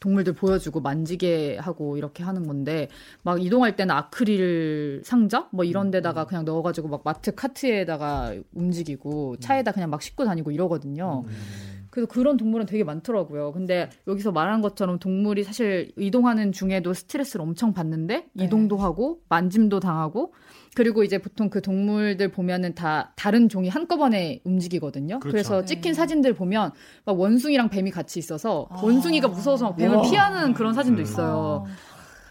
동물들 0.06 0.34
보여주고 0.34 0.80
만지게 0.80 1.58
하고 1.58 1.96
이렇게 1.96 2.22
하는 2.22 2.46
건데 2.46 2.88
막 3.22 3.42
이동할 3.42 3.74
때는 3.74 3.92
아크릴 3.92 5.02
상자 5.04 5.48
뭐 5.50 5.64
음. 5.64 5.68
이런 5.68 5.90
데다가 5.90 6.26
그냥 6.26 6.44
넣어가지고 6.44 6.86
막 6.86 7.00
마트 7.04 7.34
카트에다가 7.34 8.32
움직이고 8.54 9.36
차에다 9.40 9.72
그냥 9.72 9.90
막 9.90 10.00
싣고 10.00 10.24
다니고 10.24 10.52
이러거든요. 10.52 11.24
음. 11.26 11.65
그래서 11.96 12.08
그런 12.08 12.36
동물은 12.36 12.66
되게 12.66 12.84
많더라고요. 12.84 13.52
근데 13.52 13.88
여기서 14.06 14.30
말한 14.30 14.60
것처럼 14.60 14.98
동물이 14.98 15.44
사실 15.44 15.92
이동하는 15.96 16.52
중에도 16.52 16.92
스트레스를 16.92 17.42
엄청 17.42 17.72
받는데 17.72 18.26
네. 18.34 18.44
이동도 18.44 18.76
하고 18.76 19.20
만짐도 19.30 19.80
당하고 19.80 20.34
그리고 20.74 21.04
이제 21.04 21.16
보통 21.16 21.48
그 21.48 21.62
동물들 21.62 22.32
보면은 22.32 22.74
다 22.74 23.14
다른 23.16 23.48
종이 23.48 23.70
한꺼번에 23.70 24.40
움직이거든요. 24.44 25.20
그렇죠. 25.20 25.32
그래서 25.32 25.60
네. 25.60 25.64
찍힌 25.64 25.94
사진들 25.94 26.34
보면 26.34 26.72
막 27.06 27.18
원숭이랑 27.18 27.70
뱀이 27.70 27.90
같이 27.90 28.18
있어서 28.18 28.66
아. 28.68 28.82
원숭이가 28.82 29.28
무서워서 29.28 29.70
막 29.70 29.76
뱀을. 29.76 30.02
피하는 30.02 30.52
그런 30.52 30.74
사진도 30.74 31.00
음. 31.00 31.02
있어요. 31.02 31.64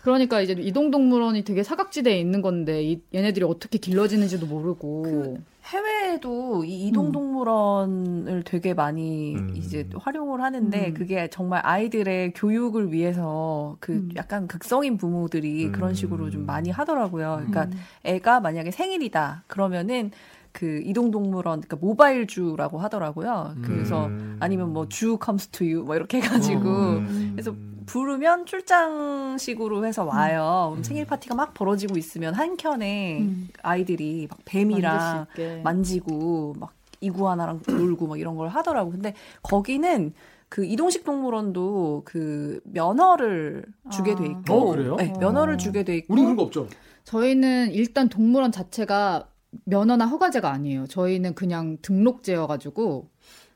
그러니까 0.06 0.40
이제 0.40 0.54
이동동물원이 0.54 1.44
되게 1.44 1.64
사각지대에 1.64 2.20
있는 2.20 2.44
건데 2.44 2.84
이, 2.84 3.02
얘네들이 3.12 3.44
어떻게 3.44 3.80
길러지는지도 3.80 4.46
모르고 4.46 5.02
그 5.02 5.44
해외에도 5.64 6.64
이 6.64 6.84
음. 6.84 6.90
이동동물원을 6.90 8.44
되게 8.44 8.76
많이 8.76 9.36
음. 9.36 9.56
이제 9.56 9.90
활용을 9.96 10.44
하는데 10.44 10.90
음. 10.90 10.94
그게 10.94 11.28
정말 11.32 11.62
아이들의 11.66 12.34
교육을 12.36 12.94
위해서 12.94 13.78
그 13.80 13.94
음. 13.94 14.10
약간 14.16 14.48
극성인 14.48 14.98
부모들이 14.98 15.66
음. 15.66 15.72
그런 15.72 15.96
식으로 15.96 16.30
좀 16.30 16.46
많이 16.46 16.70
하더라고요. 16.70 17.38
그러니까 17.38 17.64
음. 17.64 17.72
애가 18.04 18.42
만약에 18.42 18.70
생일이다 18.70 19.46
그러면은 19.48 20.12
그 20.52 20.82
이동동물원 20.86 21.62
그러니까 21.62 21.78
모바일 21.78 22.28
주라고 22.28 22.78
하더라고요. 22.78 23.56
그래서 23.64 24.06
음. 24.06 24.38
아니면 24.40 24.72
뭐 24.72 24.86
주 24.88 25.18
comes 25.20 25.48
to 25.48 25.66
you 25.66 25.84
뭐 25.84 25.96
이렇게 25.96 26.22
해가지고 26.22 26.70
음. 26.70 27.32
그래서 27.34 27.56
부르면 27.86 28.46
출장식으로 28.46 29.86
해서 29.86 30.04
와요. 30.04 30.70
그럼 30.72 30.78
음. 30.80 30.84
생일 30.84 31.06
파티가 31.06 31.36
막 31.36 31.54
벌어지고 31.54 31.98
있으면 31.98 32.34
한 32.34 32.58
켠에 32.58 33.20
음. 33.22 33.50
아이들이 33.62 34.28
막 34.30 34.40
뱀이랑. 34.46 35.28
만지고 35.64 36.56
막 36.60 36.74
이구아나랑 37.02 37.62
놀고 37.68 38.08
막 38.08 38.20
이런 38.20 38.36
걸 38.36 38.50
하더라고. 38.50 38.92
근데 38.92 39.14
거기는 39.42 40.14
그 40.50 40.64
이동식 40.66 41.04
동물원도 41.04 42.04
그 42.06 42.60
면허를 42.64 43.66
주게 43.92 44.16
돼 44.16 44.24
아. 44.24 44.28
있고, 44.28 44.54
어, 44.54 44.72
그래요? 44.72 44.96
네, 44.96 45.14
면허를 45.20 45.58
주게 45.58 45.84
돼 45.84 45.98
있고, 45.98 46.14
우리 46.14 46.22
그런 46.22 46.36
거 46.36 46.44
없죠. 46.44 46.68
저희는 47.04 47.72
일단 47.72 48.10
동물원 48.10 48.52
자체가 48.52 49.28
면허나 49.66 50.06
허가제가 50.06 50.52
아니에요. 50.52 50.88
저희는 50.88 51.36
그냥 51.36 51.78
등록제여가지고 51.82 53.10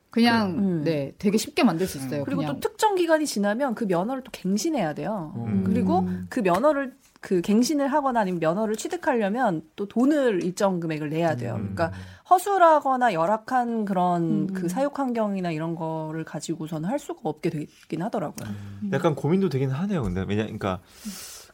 그냥? 0.10 0.58
음. 0.58 0.84
네 0.84 1.14
되게 1.20 1.38
쉽게 1.38 1.64
만들 1.64 1.88
수 1.88 1.98
있어요. 1.98 2.24
그리고 2.24 2.42
그냥. 2.42 2.56
또 2.56 2.60
특정 2.60 2.96
기간이 2.96 3.26
지나면 3.26 3.76
그 3.76 3.84
면허를 3.86 4.24
또 4.24 4.32
갱신해야 4.32 4.94
돼요. 4.94 5.34
음. 5.38 5.64
그리고 5.66 6.08
그 6.30 6.40
면허를 6.40 6.98
그 7.22 7.42
갱신을 7.42 7.92
하거나 7.92 8.22
아니면 8.22 8.40
면허를 8.40 8.76
취득하려면 8.76 9.62
또 9.76 9.88
돈을 9.88 10.44
일정 10.44 10.80
금액을 10.80 11.10
내야 11.10 11.36
돼요. 11.36 11.56
음. 11.56 11.76
그러니까 11.76 11.92
허술하거나 12.30 13.14
열악한 13.14 13.86
그런 13.86 14.24
음. 14.24 14.54
그 14.54 14.70
사육 14.70 14.98
환경이나 14.98 15.52
이런 15.52 15.76
거를 15.76 16.24
가지고서는 16.24 16.88
할 16.90 16.98
수가 16.98 17.20
없게 17.24 17.50
되긴 17.50 18.02
하더라고요. 18.02 18.50
약간 18.94 19.16
고민도 19.16 19.50
되긴 19.50 19.70
하네요. 19.70 20.02
근데 20.04 20.24
왜냐, 20.28 20.44
그러니까 20.44 20.80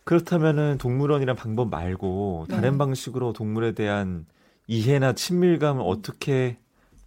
그렇다면은 0.03 0.77
동물원이란 0.77 1.35
방법 1.35 1.69
말고 1.69 2.45
다른 2.49 2.73
네. 2.73 2.77
방식으로 2.77 3.33
동물에 3.33 3.73
대한 3.73 4.27
이해나 4.67 5.13
친밀감을 5.13 5.83
어떻게 5.83 6.57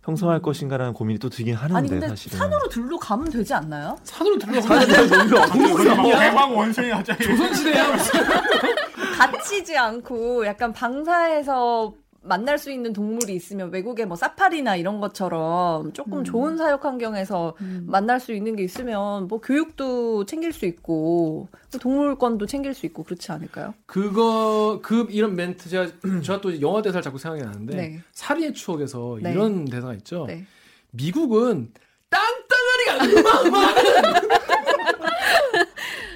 형성할 0.08 0.40
것인가라는 0.40 0.94
고민이 0.94 1.18
또 1.18 1.28
들긴 1.28 1.54
하는데 1.54 1.76
아니 1.76 1.86
근데 1.86 2.08
사실은. 2.08 2.38
산으로 2.38 2.68
들로 2.70 2.98
가면 2.98 3.28
되지 3.30 3.52
않나요? 3.52 3.98
산으로 4.04 4.38
들어가면 4.38 4.62
갑자기 4.66 5.84
막 5.84 6.02
대박 6.18 6.56
원숭이 6.56 6.88
갑자기 6.88 7.24
조선시대야. 7.24 7.96
갇히지 9.18 9.76
않고 9.76 10.46
약간 10.46 10.72
방사해서 10.72 11.92
만날 12.20 12.58
수 12.58 12.70
있는 12.70 12.92
동물이 12.92 13.34
있으면 13.34 13.70
외국에 13.70 14.04
뭐 14.04 14.16
사파리나 14.16 14.76
이런 14.76 15.00
것처럼 15.00 15.92
조금 15.92 16.18
음. 16.18 16.24
좋은 16.24 16.56
사육 16.56 16.84
환경에서 16.84 17.54
음. 17.60 17.84
만날 17.86 18.20
수 18.20 18.32
있는 18.32 18.56
게 18.56 18.64
있으면 18.64 19.28
뭐 19.28 19.40
교육도 19.40 20.26
챙길 20.26 20.52
수 20.52 20.66
있고 20.66 21.48
또 21.70 21.78
동물권도 21.78 22.46
챙길 22.46 22.74
수 22.74 22.86
있고 22.86 23.04
그렇지 23.04 23.30
않을까요? 23.32 23.74
그거 23.86 24.80
그 24.82 25.06
이런 25.10 25.36
멘트 25.36 25.68
제가 25.68 25.86
제가 26.22 26.40
또 26.40 26.60
영화 26.60 26.82
대사를 26.82 27.02
자꾸 27.02 27.18
생각이 27.18 27.42
나는데 27.44 27.76
네. 27.76 28.00
사리의 28.12 28.52
추억에서 28.52 29.18
네. 29.22 29.32
이런 29.32 29.64
대사가 29.64 29.94
있죠. 29.94 30.26
네. 30.26 30.44
미국은 30.90 31.72
땅덩어리가 32.10 33.20
어마어마하거든. 33.30 34.28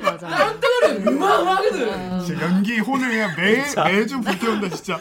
맞아. 0.02 0.28
땅덩 0.28 0.71
어리 0.82 1.08
어마어마하거든. 1.08 1.90
아. 2.12 2.20
진짜 2.20 2.42
연기 2.44 2.78
혼을 2.78 3.08
그냥 3.08 3.34
매, 3.36 3.92
매주 3.92 4.20
불태운다 4.20 4.68
진짜 4.70 5.00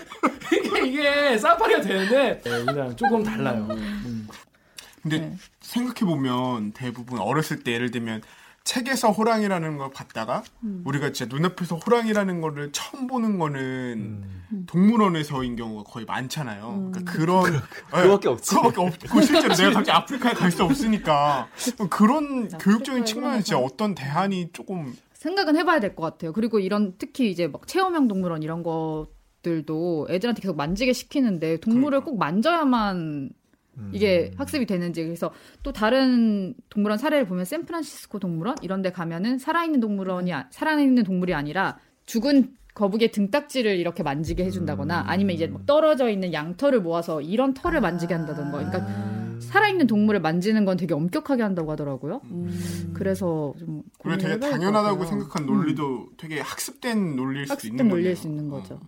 이게, 0.53 0.87
이게 0.87 1.37
사파리가 1.37 1.81
되는데 1.81 2.41
네, 2.43 2.57
우리랑 2.61 2.95
조금 2.95 3.23
달라요. 3.23 3.67
음. 3.71 4.27
근데 5.01 5.19
네. 5.19 5.35
생각해 5.61 6.01
보면 6.01 6.73
대부분 6.73 7.19
어렸을 7.19 7.63
때 7.63 7.71
예를 7.73 7.91
들면 7.91 8.21
책에서 8.63 9.09
호랑이라는 9.09 9.77
걸 9.77 9.89
봤다가 9.91 10.43
음. 10.63 10.83
우리가 10.85 11.11
진짜 11.11 11.35
눈앞에서 11.35 11.77
호랑이라는 11.77 12.41
거를 12.41 12.71
처음 12.71 13.07
보는 13.07 13.39
거는 13.39 13.59
음. 14.51 14.65
동물원에서인 14.67 15.55
경우가 15.55 15.89
거의 15.91 16.05
많잖아요. 16.05 16.69
음. 16.69 16.91
그러니까 16.91 17.11
그런 17.13 17.51
네, 17.53 17.59
그거밖에 17.89 18.27
없지. 18.29 18.49
그거밖에 18.55 18.81
없고 18.81 19.21
실제로 19.21 19.55
내가 19.55 19.71
갑자기 19.81 19.91
아프리카에 19.91 20.33
갈 20.33 20.51
수 20.51 20.63
없으니까 20.63 21.47
그런 21.89 22.49
교육적인 22.49 23.01
아프리카에 23.01 23.03
측면에서 23.05 23.43
진짜 23.43 23.57
어떤 23.57 23.95
대안이 23.95 24.49
조금 24.53 24.93
생각은 25.21 25.55
해봐야 25.55 25.79
될 25.79 25.93
것 25.95 26.01
같아요. 26.01 26.33
그리고 26.33 26.59
이런 26.59 26.95
특히 26.97 27.29
이제 27.29 27.47
막 27.47 27.67
체험형 27.67 28.07
동물원 28.07 28.41
이런 28.41 28.63
것들도 28.63 30.07
애들한테 30.09 30.41
계속 30.41 30.57
만지게 30.57 30.93
시키는데 30.93 31.57
동물을 31.57 31.99
그러니까. 31.99 32.05
꼭 32.05 32.17
만져야만 32.17 33.29
이게 33.93 34.31
음. 34.33 34.39
학습이 34.39 34.65
되는지 34.65 35.03
그래서 35.03 35.31
또 35.63 35.71
다른 35.71 36.55
동물원 36.69 36.97
사례를 36.97 37.25
보면 37.27 37.45
샌프란시스코 37.45 38.17
동물원 38.19 38.55
이런 38.63 38.81
데 38.81 38.91
가면은 38.91 39.37
살아있는 39.37 39.79
동물원이 39.79 40.33
아- 40.33 40.47
살아있는 40.49 41.03
동물이 41.03 41.33
아니라 41.35 41.77
죽은 42.05 42.55
거북이의 42.73 43.11
등딱지를 43.11 43.77
이렇게 43.77 44.01
만지게 44.01 44.43
해준다거나 44.45 45.01
음. 45.01 45.05
아니면 45.07 45.35
이제 45.35 45.45
막 45.47 45.65
떨어져 45.67 46.09
있는 46.09 46.33
양털을 46.33 46.81
모아서 46.81 47.21
이런 47.21 47.53
털을 47.53 47.79
만지게 47.79 48.13
한다던가 48.13 48.57
그러니까 48.57 48.79
음. 48.79 49.20
살아있는 49.41 49.87
동물을 49.87 50.21
만지는 50.21 50.65
건 50.65 50.77
되게 50.77 50.93
엄격하게 50.93 51.43
한다고 51.43 51.71
하더라고요. 51.71 52.21
음. 52.25 52.91
그래서 52.93 53.53
좀 53.59 53.83
그게 54.01 54.17
되게 54.17 54.39
당연하다고. 54.39 55.05
생각한 55.05 55.45
논리도 55.45 56.09
되게 56.17 56.39
학습된 56.39 57.15
논리일 57.15 57.47
수도 57.47 57.67
있는 57.67 57.79
학습된 57.79 57.89
거예요. 57.89 57.89
논리일 57.95 58.15
수 58.15 58.27
있는 58.27 58.49
거죠. 58.49 58.79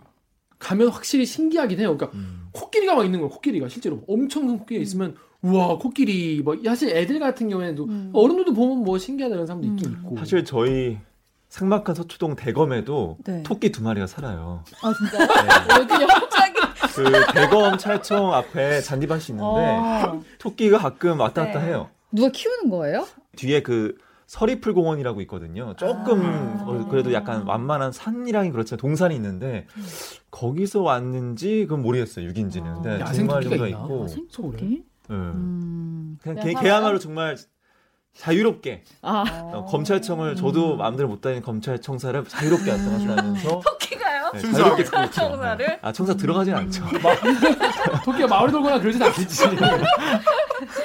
가면 0.58 0.88
확실히 0.88 1.26
신기하긴 1.26 1.80
해요. 1.80 1.96
그러니까 1.96 2.16
음. 2.16 2.46
코끼리가 2.52 2.94
막 2.94 3.04
있는 3.04 3.18
거예요. 3.20 3.30
코끼리가 3.30 3.68
실제로 3.68 4.02
엄청 4.08 4.46
큰 4.46 4.58
코끼리 4.58 4.78
가 4.80 4.82
있으면 4.82 5.16
우와 5.42 5.76
코끼리 5.78 6.40
뭐 6.42 6.56
사실 6.64 6.96
애들 6.96 7.18
같은 7.18 7.48
경우에는 7.50 7.78
음. 7.88 8.10
어른들도 8.14 8.54
보면 8.54 8.78
뭐 8.84 8.96
신기하다는 8.96 9.46
사람도 9.46 9.66
있긴 9.68 9.88
음. 9.90 9.98
있고. 10.04 10.16
사실 10.16 10.44
저희 10.44 10.98
삭막한 11.50 11.94
서초동 11.94 12.34
대검에도 12.36 13.18
네. 13.24 13.42
토끼 13.42 13.70
두 13.70 13.82
마리가 13.82 14.06
살아요. 14.06 14.64
아 14.82 14.92
진짜 14.94 15.18
네. 15.26 15.82
여기요? 15.82 16.06
갑자기 16.08 16.54
그 16.94 17.32
대검 17.32 17.78
찰청 17.78 18.32
앞에 18.34 18.80
잔디밭이 18.80 19.24
있는데 19.30 19.60
아, 19.80 20.20
토끼가 20.38 20.78
가끔 20.78 21.20
왔다 21.20 21.46
갔다 21.46 21.60
네. 21.60 21.66
해요. 21.66 21.90
누가 22.12 22.28
키우는 22.30 22.70
거예요? 22.70 23.06
뒤에 23.36 23.62
그 23.62 23.96
서리풀 24.26 24.72
공원이라고 24.74 25.20
있거든요. 25.22 25.74
조금 25.76 26.22
아. 26.24 26.64
어, 26.66 26.88
그래도 26.88 27.12
약간 27.12 27.42
완만한 27.42 27.92
산이랑이 27.92 28.50
그렇지만 28.50 28.78
동산이 28.78 29.14
있는데 29.16 29.66
거기서 30.30 30.82
왔는지 30.82 31.66
그건 31.68 31.82
모르겠어요. 31.82 32.28
6인지는. 32.30 32.74
근데 32.74 32.90
아, 32.90 33.00
야생 33.00 33.26
토끼가 33.28 33.56
정도? 33.56 33.66
있고 33.68 34.02
야생 34.04 34.26
토끼? 34.32 34.50
토끼? 34.56 34.64
네. 34.66 35.14
음. 35.14 36.18
그냥 36.22 36.36
그냥 36.36 36.46
걔, 36.46 36.52
살아요? 36.52 36.62
걔야말로 36.62 36.98
정말 36.98 37.36
자유롭게 38.16 38.82
아 39.02 39.24
어, 39.52 39.64
검찰청을 39.66 40.36
저도 40.36 40.76
마음대로 40.76 41.08
못 41.08 41.20
다니는 41.20 41.42
검찰청사를 41.42 42.24
자유롭게 42.26 42.70
하면서 42.70 43.60
토끼가요? 43.66 44.30
네. 44.32 44.40
자유롭게. 44.40 44.84
청사를? 45.10 45.66
네. 45.66 45.78
아 45.82 45.92
청사 45.92 46.14
들어가진 46.14 46.54
않죠. 46.54 46.84
토끼가 48.04 48.28
마을 48.28 48.50
돌거나 48.50 48.78
그러진 48.80 49.02
않겠지. 49.02 49.42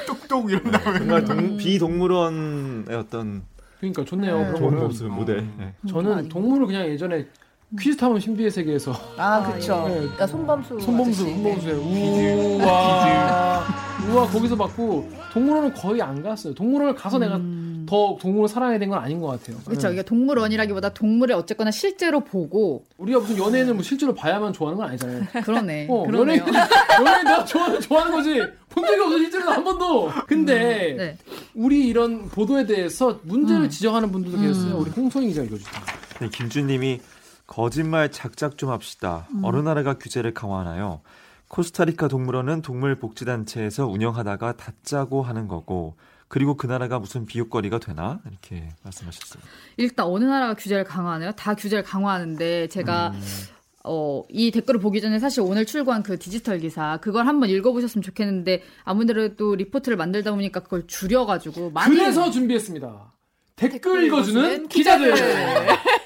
똑똑 0.07 0.49
이런 0.51 0.71
다음에 0.71 0.99
정말 0.99 1.23
동, 1.25 1.57
비동물원의 1.57 2.95
어떤 2.95 3.43
그러니까 3.79 4.03
좋네요. 4.03 4.37
네. 4.51 4.55
좋은. 4.57 4.79
모습 4.79 5.07
모델. 5.07 5.47
네. 5.57 5.73
저는. 5.87 6.29
동물을 6.29 6.65
그냥 6.67 6.85
예전에 6.87 7.27
퀴즈타운 7.79 8.19
신비의 8.19 8.49
세계에서 8.49 8.93
아, 9.17 9.43
그쵸. 9.53 9.85
예. 9.89 9.93
그러니까 9.99 10.25
손범수. 10.27 10.79
손범수, 10.79 11.21
아저씨. 11.21 11.33
손범수에 11.35 11.73
우와, 11.73 13.65
우와 14.11 14.27
거기서 14.27 14.55
받고 14.55 15.09
동물원은 15.33 15.73
거의 15.73 16.01
안 16.01 16.21
갔어요. 16.23 16.53
동물원을 16.53 16.95
가서 16.95 17.19
내가 17.19 17.39
더 17.85 18.17
동물을 18.19 18.47
사랑하게 18.47 18.79
된건 18.79 18.99
아닌 18.99 19.19
것 19.19 19.27
같아요. 19.27 19.57
그렇죠. 19.65 19.89
예. 19.89 19.93
이게 19.93 20.03
동물원이라기보다 20.03 20.89
동물을 20.89 21.35
어쨌거나 21.35 21.71
실제로 21.71 22.19
보고 22.19 22.83
우리가 22.97 23.19
무슨 23.19 23.37
연예인을 23.37 23.73
뭐 23.73 23.83
실제로 23.83 24.13
봐야만 24.13 24.53
좋아하는 24.53 24.77
건 24.77 24.89
아니잖아요. 24.89 25.23
그러네. 25.43 25.87
어. 25.89 26.05
연예인, 26.13 26.39
연예인 26.99 27.23
내가 27.25 27.45
좋아하는, 27.45 27.81
좋아하는 27.81 28.11
거지. 28.15 28.41
본 28.69 28.85
적이 28.85 29.01
없어, 29.01 29.17
실제로 29.17 29.49
한 29.49 29.63
번도. 29.63 30.11
근데, 30.27 30.93
네. 30.95 31.17
우리 31.55 31.87
이런 31.87 32.29
보도에 32.29 32.65
대해서 32.67 33.19
문제를 33.23 33.63
음. 33.63 33.69
지적하는 33.69 34.11
분들도 34.11 34.39
계셨어요. 34.39 34.77
우리 34.77 34.91
홍성희 34.91 35.27
기자 35.29 35.41
읽어주세요. 35.41 35.81
네, 36.19 36.29
김준님이 36.29 37.01
거짓말 37.47 38.11
작작 38.11 38.59
좀 38.59 38.69
합시다. 38.69 39.27
어느 39.41 39.57
나라가 39.57 39.95
규제를 39.95 40.35
강화하나요? 40.35 41.01
코스타리카 41.49 42.07
동물원은 42.07 42.62
동물복지단체에서 42.62 43.88
운영하다가 43.88 44.53
닫자고 44.53 45.23
하는 45.23 45.47
거고 45.47 45.97
그리고 46.27 46.55
그 46.55 46.67
나라가 46.67 46.99
무슨 46.99 47.25
비웃거리가 47.25 47.79
되나 47.79 48.19
이렇게 48.29 48.69
말씀하셨어요. 48.83 49.43
일단 49.77 50.05
어느 50.05 50.23
나라가 50.25 50.53
규제를 50.53 50.83
강화하나요? 50.83 51.31
다 51.33 51.55
규제를 51.55 51.83
강화하는데 51.83 52.67
제가 52.67 53.09
음. 53.09 53.21
어, 53.83 54.23
이 54.29 54.51
댓글을 54.51 54.79
보기 54.79 55.01
전에 55.01 55.17
사실 55.17 55.41
오늘 55.41 55.65
출고한 55.65 56.03
그 56.03 56.19
디지털 56.19 56.59
기사 56.59 56.97
그걸 56.97 57.25
한번 57.25 57.49
읽어보셨으면 57.49 58.03
좋겠는데 58.03 58.62
아무래도 58.83 59.55
리포트를 59.55 59.97
만들다 59.97 60.31
보니까 60.31 60.59
그걸 60.59 60.85
줄여가지고 60.85 61.71
많이 61.71 61.95
그래서 61.95 62.29
준비했습니다. 62.29 63.13
댓글 63.55 63.79
댓글 63.79 64.03
읽어주는 64.05 64.43
읽어주는 64.43 64.67
기자들. 64.67 65.13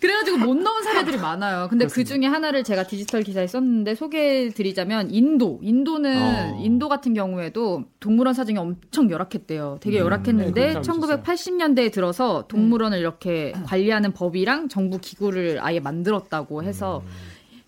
그래가지고 0.00 0.38
못 0.38 0.54
넣은 0.56 0.82
사례들이 0.82 1.18
많아요. 1.20 1.68
근데 1.68 1.86
그 1.86 2.04
중에 2.04 2.26
하나를 2.26 2.64
제가 2.64 2.84
디지털 2.84 3.22
기사에 3.22 3.46
썼는데 3.46 3.94
소개해드리자면 3.94 5.10
인도. 5.10 5.60
인도는 5.62 6.16
어. 6.16 6.58
인도 6.62 6.88
같은 6.88 7.14
경우에도 7.14 7.84
동물원 8.00 8.34
사정이 8.34 8.58
엄청 8.58 9.10
열악했대요. 9.10 9.78
되게 9.80 9.98
음. 9.98 10.00
네, 10.00 10.04
열악했는데 10.04 10.72
사람 10.72 10.82
있었어요. 10.82 11.22
1980년대에 11.22 11.92
들어서 11.92 12.46
동물원을 12.48 12.98
이렇게 12.98 13.52
관리하는 13.66 14.12
법이랑 14.12 14.68
정부 14.68 14.98
기구를 14.98 15.58
아예 15.60 15.80
만들었다고 15.80 16.62
해서 16.62 17.02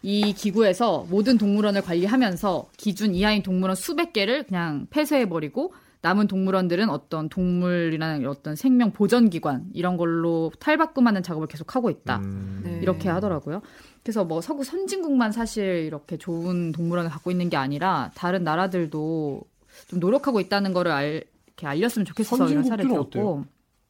이 0.02 0.32
기구에서 0.32 1.06
모든 1.10 1.38
동물원을 1.38 1.82
관리하면서 1.82 2.66
기준 2.76 3.14
이하인 3.14 3.42
동물원 3.42 3.76
수백 3.76 4.12
개를 4.12 4.44
그냥 4.44 4.86
폐쇄해버리고 4.90 5.72
남은 6.02 6.26
동물원들은 6.26 6.90
어떤 6.90 7.28
동물이라는 7.28 8.26
어떤 8.26 8.56
생명 8.56 8.90
보전 8.90 9.30
기관 9.30 9.66
이런 9.72 9.96
걸로 9.96 10.50
탈바꿈하는 10.58 11.22
작업을 11.22 11.46
계속 11.46 11.74
하고 11.76 11.90
있다. 11.90 12.18
음, 12.18 12.60
네. 12.64 12.80
이렇게 12.82 13.08
하더라고요. 13.08 13.62
그래서 14.02 14.24
뭐 14.24 14.40
서구 14.40 14.64
선진국만 14.64 15.30
사실 15.30 15.84
이렇게 15.86 16.16
좋은 16.16 16.72
동물원을 16.72 17.08
갖고 17.10 17.30
있는 17.30 17.48
게 17.48 17.56
아니라 17.56 18.10
다른 18.16 18.42
나라들도 18.42 19.42
좀 19.88 20.00
노력하고 20.00 20.40
있다는 20.40 20.72
거를 20.72 20.90
알, 20.90 21.24
이렇게 21.46 21.66
알렸으면 21.68 22.04
좋겠어 22.04 22.36
이런 22.48 22.64
사례 22.64 22.82
선진국들은 22.82 23.22
들었고 23.24 23.44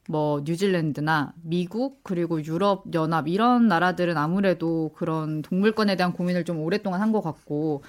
뭐 0.09 0.42
뉴질랜드나 0.44 1.33
미국 1.42 2.03
그리고 2.03 2.44
유럽 2.44 2.85
연합 2.92 3.27
이런 3.29 3.68
나라들은 3.68 4.18
아무래도 4.18 4.90
그런 4.96 5.40
동물권에 5.42 5.96
대한 5.96 6.12
고민을 6.12 6.44
좀 6.44 6.59
오랫동안 6.61 7.01
한 7.01 7.12
것 7.12 7.22
같고 7.22 7.83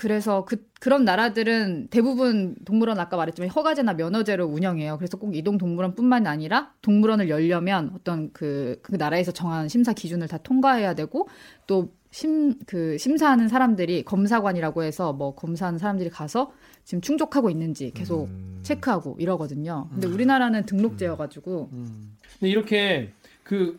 그래서 0.00 0.46
그 0.46 0.64
그런 0.80 1.04
나라들은 1.04 1.88
대부분 1.90 2.54
동물원 2.64 2.98
아까 2.98 3.18
말했지만 3.18 3.50
허가제나 3.50 3.92
면허제로 3.92 4.46
운영해요. 4.46 4.96
그래서 4.96 5.18
꼭 5.18 5.36
이동 5.36 5.58
동물원뿐만이 5.58 6.26
아니라 6.26 6.72
동물원을 6.80 7.28
열려면 7.28 7.92
어떤 7.94 8.32
그, 8.32 8.78
그 8.80 8.96
나라에서 8.96 9.30
정한 9.30 9.68
심사 9.68 9.92
기준을 9.92 10.26
다 10.26 10.38
통과해야 10.38 10.94
되고 10.94 11.28
또 11.66 11.92
심, 12.10 12.54
그 12.66 12.96
심사하는 12.96 13.48
사람들이 13.48 14.04
검사관이라고 14.04 14.84
해서 14.84 15.12
뭐 15.12 15.34
검사하는 15.34 15.78
사람들이 15.78 16.08
가서 16.08 16.50
지금 16.84 17.02
충족하고 17.02 17.50
있는지 17.50 17.90
계속 17.90 18.28
음. 18.28 18.60
체크하고 18.62 19.16
이러거든요. 19.18 19.86
근데 19.92 20.08
우리나라는 20.08 20.64
등록제여가지고 20.64 21.68
음. 21.72 22.16
근데 22.38 22.48
이렇게 22.48 23.12
그 23.44 23.78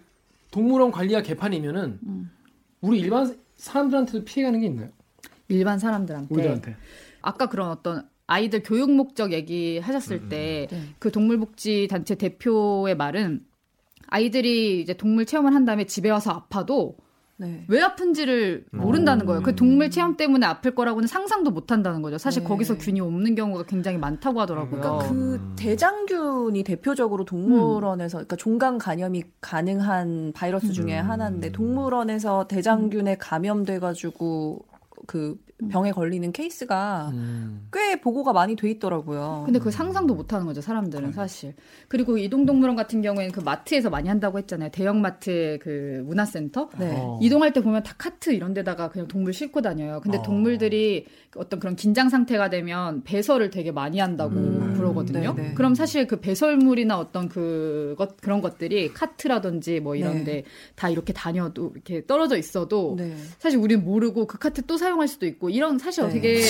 동물원 0.52 0.92
관리와 0.92 1.24
개판이면은 1.24 1.98
음. 2.04 2.30
우리 2.82 3.00
일반 3.00 3.36
사람들한테도 3.56 4.24
피해가는 4.24 4.60
게 4.60 4.68
있나요? 4.68 4.90
일반 5.52 5.80
사람들한테 5.80 6.34
우리들한테. 6.34 6.76
아까 7.22 7.48
그런 7.48 7.70
어떤 7.70 8.08
아이들 8.28 8.64
교육 8.64 8.92
목적 8.92 9.34
얘기하셨을 9.34 10.30
때 10.30 10.68
네. 10.72 10.82
그 11.00 11.12
동물복지 11.12 11.88
단체 11.90 12.16
대표의 12.16 12.96
말은 12.96 13.46
아이들이 14.08 14.82
이제 14.82 14.94
동물 14.94 15.26
체험을 15.26 15.54
한 15.54 15.66
다음에 15.66 15.86
집에 15.86 16.10
와서 16.10 16.32
아파도 16.32 16.98
네. 17.42 17.66
왜 17.68 17.82
아픈지를 17.82 18.66
모른다는 18.72 19.26
거예요. 19.26 19.42
그 19.42 19.56
동물 19.56 19.90
체험 19.90 20.16
때문에 20.16 20.46
아플 20.46 20.76
거라고는 20.76 21.08
상상도 21.08 21.50
못 21.50 21.72
한다는 21.72 22.04
거죠. 22.04 22.20
사실 22.20 22.44
네. 22.44 22.48
거기서 22.48 22.78
균이 22.78 23.00
없는 23.02 23.34
경우가 23.34 23.64
굉장히 23.64 23.98
많다고 23.98 24.40
하더라고요. 24.42 24.80
그러니까 24.80 25.08
그 25.08 25.36
음. 25.36 25.56
대장균이 25.58 26.64
대표적으로 26.64 27.26
동물원에서 27.26 28.20
그러니까 28.20 28.36
종강 28.36 28.78
감염이 28.78 29.24
가능한 29.42 30.34
바이러스 30.36 30.72
중에 30.72 31.02
음. 31.02 31.10
하나인데 31.10 31.52
동물원에서 31.52 32.48
대장균에 32.48 33.18
감염돼 33.18 33.80
가지고 33.80 34.64
그 35.12 35.36
병에 35.70 35.92
걸리는 35.92 36.32
케이스가 36.32 37.10
음. 37.12 37.68
꽤 37.74 38.00
보고가 38.00 38.32
많이 38.32 38.56
돼 38.56 38.70
있더라고요. 38.70 39.44
근데 39.46 39.60
그 39.60 39.70
상상도 39.70 40.16
못 40.16 40.32
하는 40.32 40.46
거죠, 40.46 40.62
사람들은 40.62 41.12
사실. 41.12 41.54
그리고 41.90 42.18
이동동물원 42.18 42.78
같은 42.78 43.02
경우에는 43.02 43.34
그 43.34 43.42
마트에서 43.42 43.90
많이 43.90 44.08
한다고 44.08 44.38
했잖아요. 44.38 44.70
대형마트 44.72 45.60
그 45.62 46.02
문화센터. 46.06 46.70
네. 46.80 46.94
어. 46.96 47.20
이동할 47.22 47.52
때 47.52 47.62
보면 47.62 47.84
다 47.84 47.94
카트 47.98 48.32
이런 48.32 48.54
데다가 48.54 48.88
그냥 48.88 49.10
동물 49.10 49.34
싣고 49.34 49.62
다녀요. 49.62 50.00
근데 50.02 50.18
어. 50.18 50.22
동물들이 50.22 51.08
어떤 51.36 51.60
그런 51.60 51.76
긴장 51.76 52.10
상태가 52.10 52.50
되면 52.50 53.04
배설을 53.04 53.50
되게 53.50 53.72
많이 53.72 54.00
한다고 54.00 54.36
음. 54.36 54.74
그러거든요. 54.76 55.34
네, 55.34 55.50
네. 55.50 55.54
그럼 55.54 55.76
사실 55.76 56.06
그 56.06 56.20
배설물이나 56.20 57.00
어떤 57.00 57.30
그것 57.30 58.18
그런 58.20 58.42
것들이 58.42 58.94
카트라든지 58.94 59.80
뭐 59.80 59.96
이런데 59.96 60.34
네. 60.34 60.44
다 60.76 60.90
이렇게 60.90 61.14
다녀도 61.14 61.72
이렇게 61.74 62.06
떨어져 62.06 62.38
있어도 62.38 62.96
네. 62.98 63.16
사실 63.40 63.60
우리는 63.60 63.84
모르고 63.84 64.28
그 64.28 64.38
카트 64.38 64.62
또 64.66 64.78
사용할 64.78 65.08
수도 65.08 65.26
있고 65.26 65.50
이런 65.50 65.80
사실 65.80 66.04
네. 66.06 66.14
되게 66.14 66.42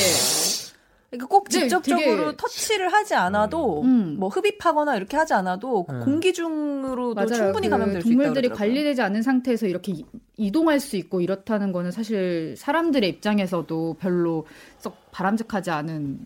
그러니까 1.12 1.28
꼭 1.28 1.50
네, 1.50 1.60
직접적으로 1.60 2.04
되게- 2.28 2.38
터치를 2.38 2.92
하지 2.94 3.16
않아도 3.16 3.82
음. 3.84 4.16
뭐 4.18 4.30
흡입하거나 4.30 4.96
이렇게 4.96 5.18
하지 5.18 5.34
않아도 5.34 5.86
네. 5.90 6.00
공기 6.00 6.32
중으로도 6.32 7.16
맞아요. 7.16 7.28
충분히 7.34 7.68
그 7.68 7.72
감염될 7.72 8.02
수 8.02 8.08
있다 8.08 8.18
동물들이. 8.24 8.50
관리되지 8.50 9.02
않은 9.02 9.22
상태에서 9.22 9.68
이렇게 9.68 9.92
이- 9.92 10.06
이동할 10.38 10.80
수 10.80 10.96
있고 10.96 11.20
이렇다는 11.20 11.74
거는 11.74 11.92
사실 11.92 12.56
사람들의 12.58 13.08
입장에서도 13.10 13.98
별로 14.00 14.46
썩 14.78 14.96
바람직하지 15.12 15.70
않은 15.70 16.26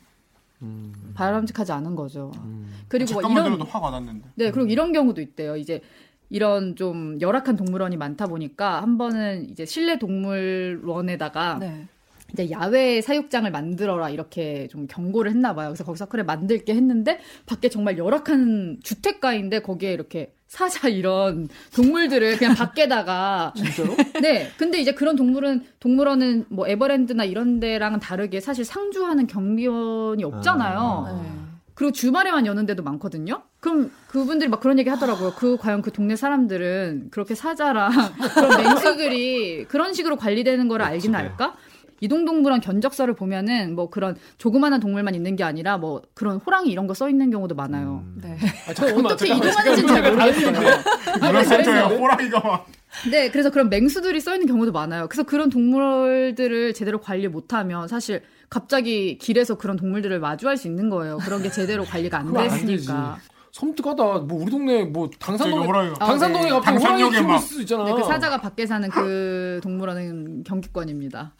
음. 0.61 0.93
바람직하지 1.15 1.71
않은 1.71 1.95
거죠. 1.95 2.31
음. 2.43 2.71
그리고 2.87 3.13
뭐 3.13 3.21
잠깐만 3.23 3.45
이런 3.47 3.57
들어도 3.57 3.71
화가 3.71 3.89
났는데. 3.89 4.29
네 4.35 4.51
그리고 4.51 4.69
이런 4.69 4.93
경우도 4.93 5.19
있대요. 5.19 5.57
이제 5.57 5.81
이런 6.29 6.75
좀 6.75 7.19
열악한 7.19 7.55
동물원이 7.55 7.97
많다 7.97 8.27
보니까 8.27 8.83
한 8.83 8.99
번은 8.99 9.49
이제 9.49 9.65
실내 9.65 9.97
동물원에다가 9.97 11.57
네. 11.59 11.87
이제 12.35 12.51
야외 12.51 13.01
사육장을 13.01 13.49
만들어라 13.49 14.09
이렇게 14.09 14.67
좀 14.67 14.87
경고를 14.87 15.31
했나 15.31 15.55
봐요. 15.55 15.69
그래서 15.69 15.85
거기서 15.85 16.07
그래 16.07 16.23
만들게 16.23 16.75
했는데 16.75 17.19
밖에 17.45 17.69
정말 17.69 17.97
열악한 17.97 18.79
주택가인데 18.83 19.61
거기에 19.61 19.93
이렇게 19.93 20.33
사자 20.47 20.89
이런 20.89 21.47
동물들을 21.73 22.37
그냥 22.37 22.55
밖에다가 22.55 23.53
진짜로? 23.55 23.95
네. 24.21 24.51
근데 24.57 24.79
이제 24.79 24.93
그런 24.93 25.15
동물은 25.15 25.63
동물원은 25.79 26.45
뭐 26.49 26.67
에버랜드나 26.67 27.23
이런 27.23 27.59
데랑은 27.59 27.99
다르게 27.99 28.41
사실 28.41 28.65
상주하는 28.65 29.27
경비원이 29.27 30.23
없잖아요. 30.23 31.21
네. 31.23 31.45
그리고 31.73 31.91
주말에만 31.91 32.45
여는 32.45 32.65
데도 32.65 32.83
많거든요. 32.83 33.43
그럼 33.59 33.91
그분들이 34.07 34.49
막 34.49 34.61
그런 34.61 34.79
얘기 34.79 34.89
하더라고요. 34.89 35.33
그 35.35 35.57
과연 35.57 35.81
그 35.81 35.91
동네 35.91 36.15
사람들은 36.15 37.09
그렇게 37.11 37.35
사자랑 37.35 37.91
그런 38.33 38.63
맹수들이 38.63 39.65
그런 39.65 39.93
식으로 39.93 40.15
관리되는 40.15 40.69
거를 40.69 40.85
알긴 40.85 41.15
알까? 41.15 41.55
이동동물원 42.01 42.61
견적서를 42.61 43.13
보면은 43.15 43.75
뭐 43.75 43.89
그런 43.89 44.15
조그마한 44.37 44.79
동물만 44.79 45.15
있는 45.15 45.35
게 45.35 45.43
아니라 45.43 45.77
뭐 45.77 46.01
그런 46.13 46.37
호랑이 46.37 46.69
이런 46.69 46.87
거 46.87 46.93
써 46.95 47.09
있는 47.09 47.29
경우도 47.29 47.55
많아요. 47.55 48.03
음. 48.05 48.21
네. 48.23 48.37
아, 48.69 48.73
잠깐만, 48.73 49.11
어떻게 49.13 49.29
잠깐만, 49.29 49.49
이동하는지는 49.49 49.87
잘 49.93 50.11
모르겠어요. 50.13 50.81
문화센터에 51.21 51.81
호랑이가 51.97 52.39
막. 52.39 52.67
네, 53.11 53.29
그래서 53.29 53.49
그런 53.49 53.69
맹수들이 53.69 54.21
써 54.21 54.33
있는 54.33 54.47
경우도 54.47 54.71
많아요. 54.71 55.07
그래서 55.09 55.23
그런 55.23 55.49
동물들을 55.49 56.73
제대로 56.73 56.99
관리 57.01 57.27
못하면 57.27 57.87
사실 57.89 58.21
갑자기 58.49 59.17
길에서 59.17 59.55
그런 59.57 59.75
동물들을 59.75 60.17
마주할 60.19 60.55
수 60.57 60.67
있는 60.67 60.89
거예요. 60.89 61.17
그런 61.17 61.41
게 61.43 61.51
제대로 61.51 61.83
관리가 61.83 62.19
안 62.19 62.31
됐으니까. 62.33 63.17
섬뜩하다. 63.55 64.03
뭐 64.27 64.41
우리 64.43 64.51
동네 64.51 64.83
뭐 64.83 65.09
당산동에 65.17 65.55
저기 65.55 65.67
호랑이가. 65.67 65.95
아, 66.01 66.07
당산동에 66.07 66.43
네. 66.43 66.49
갑자기 66.49 66.77
호랑이 66.77 67.37
있을 67.37 67.39
수 67.39 67.61
있잖아. 67.61 67.85
네, 67.85 67.93
그 67.93 68.03
사자가 68.03 68.41
밖에 68.41 68.65
사는 68.65 68.89
그 68.89 69.61
동물원은 69.63 70.43
경기권입니다. 70.43 71.33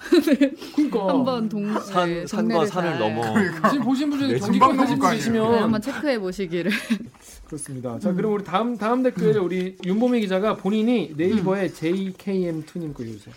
그러니까 0.78 1.08
한번 1.12 1.50
동 1.50 1.78
산, 1.82 2.08
네, 2.08 2.26
산과 2.26 2.68
산을 2.68 2.92
잘- 2.92 3.00
넘어 3.00 3.22
지금 3.70 3.84
보신 3.84 4.10
분 4.10 4.20
중에 4.20 4.32
네, 4.32 4.40
경기권 4.40 4.78
사신 4.78 4.94
분거 4.96 5.10
네, 5.10 5.16
계시면 5.18 5.64
한번 5.64 5.82
체크해 5.82 6.20
보시기를. 6.20 6.72
그렇습니다. 7.48 8.00
자, 8.00 8.14
그럼 8.14 8.36
우리 8.36 8.46
다음 8.46 8.78
다음 8.78 9.04
댓글 9.04 9.38
우리 9.38 9.76
윤보미 9.84 10.22
기자가 10.22 10.56
본인이 10.56 11.12
네이버에 11.18 11.68
JKM2님 11.68 12.94
거 12.94 13.04
읽으세요. 13.04 13.36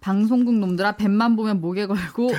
방송국 0.00 0.54
놈들아 0.56 0.96
뱀만 0.96 1.36
보면 1.36 1.60
목에 1.60 1.86
걸고 1.86 2.30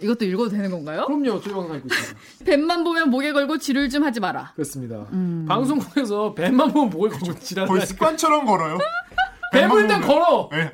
이것도 0.00 0.24
읽어도 0.24 0.50
되는 0.50 0.70
건가요? 0.70 1.06
그럼요, 1.06 1.40
저희 1.40 1.52
방송 1.54 1.72
알고 1.72 1.88
있습니다. 1.88 2.20
뱀만 2.44 2.84
보면 2.84 3.10
목에 3.10 3.32
걸고 3.32 3.58
지를 3.58 3.88
좀 3.88 4.04
하지 4.04 4.20
마라. 4.20 4.52
그렇습니다. 4.54 5.06
음. 5.12 5.44
방송국에서 5.48 6.34
뱀만 6.34 6.72
보면 6.72 6.90
목을 6.90 7.10
걸고 7.10 7.26
거의 7.26 7.40
지랄하니까 7.40 7.86
습관처럼 7.86 8.46
걸어요. 8.46 8.78
뱀을 9.52 9.82
일단. 9.82 10.00
걸어. 10.00 10.48
네. 10.52 10.70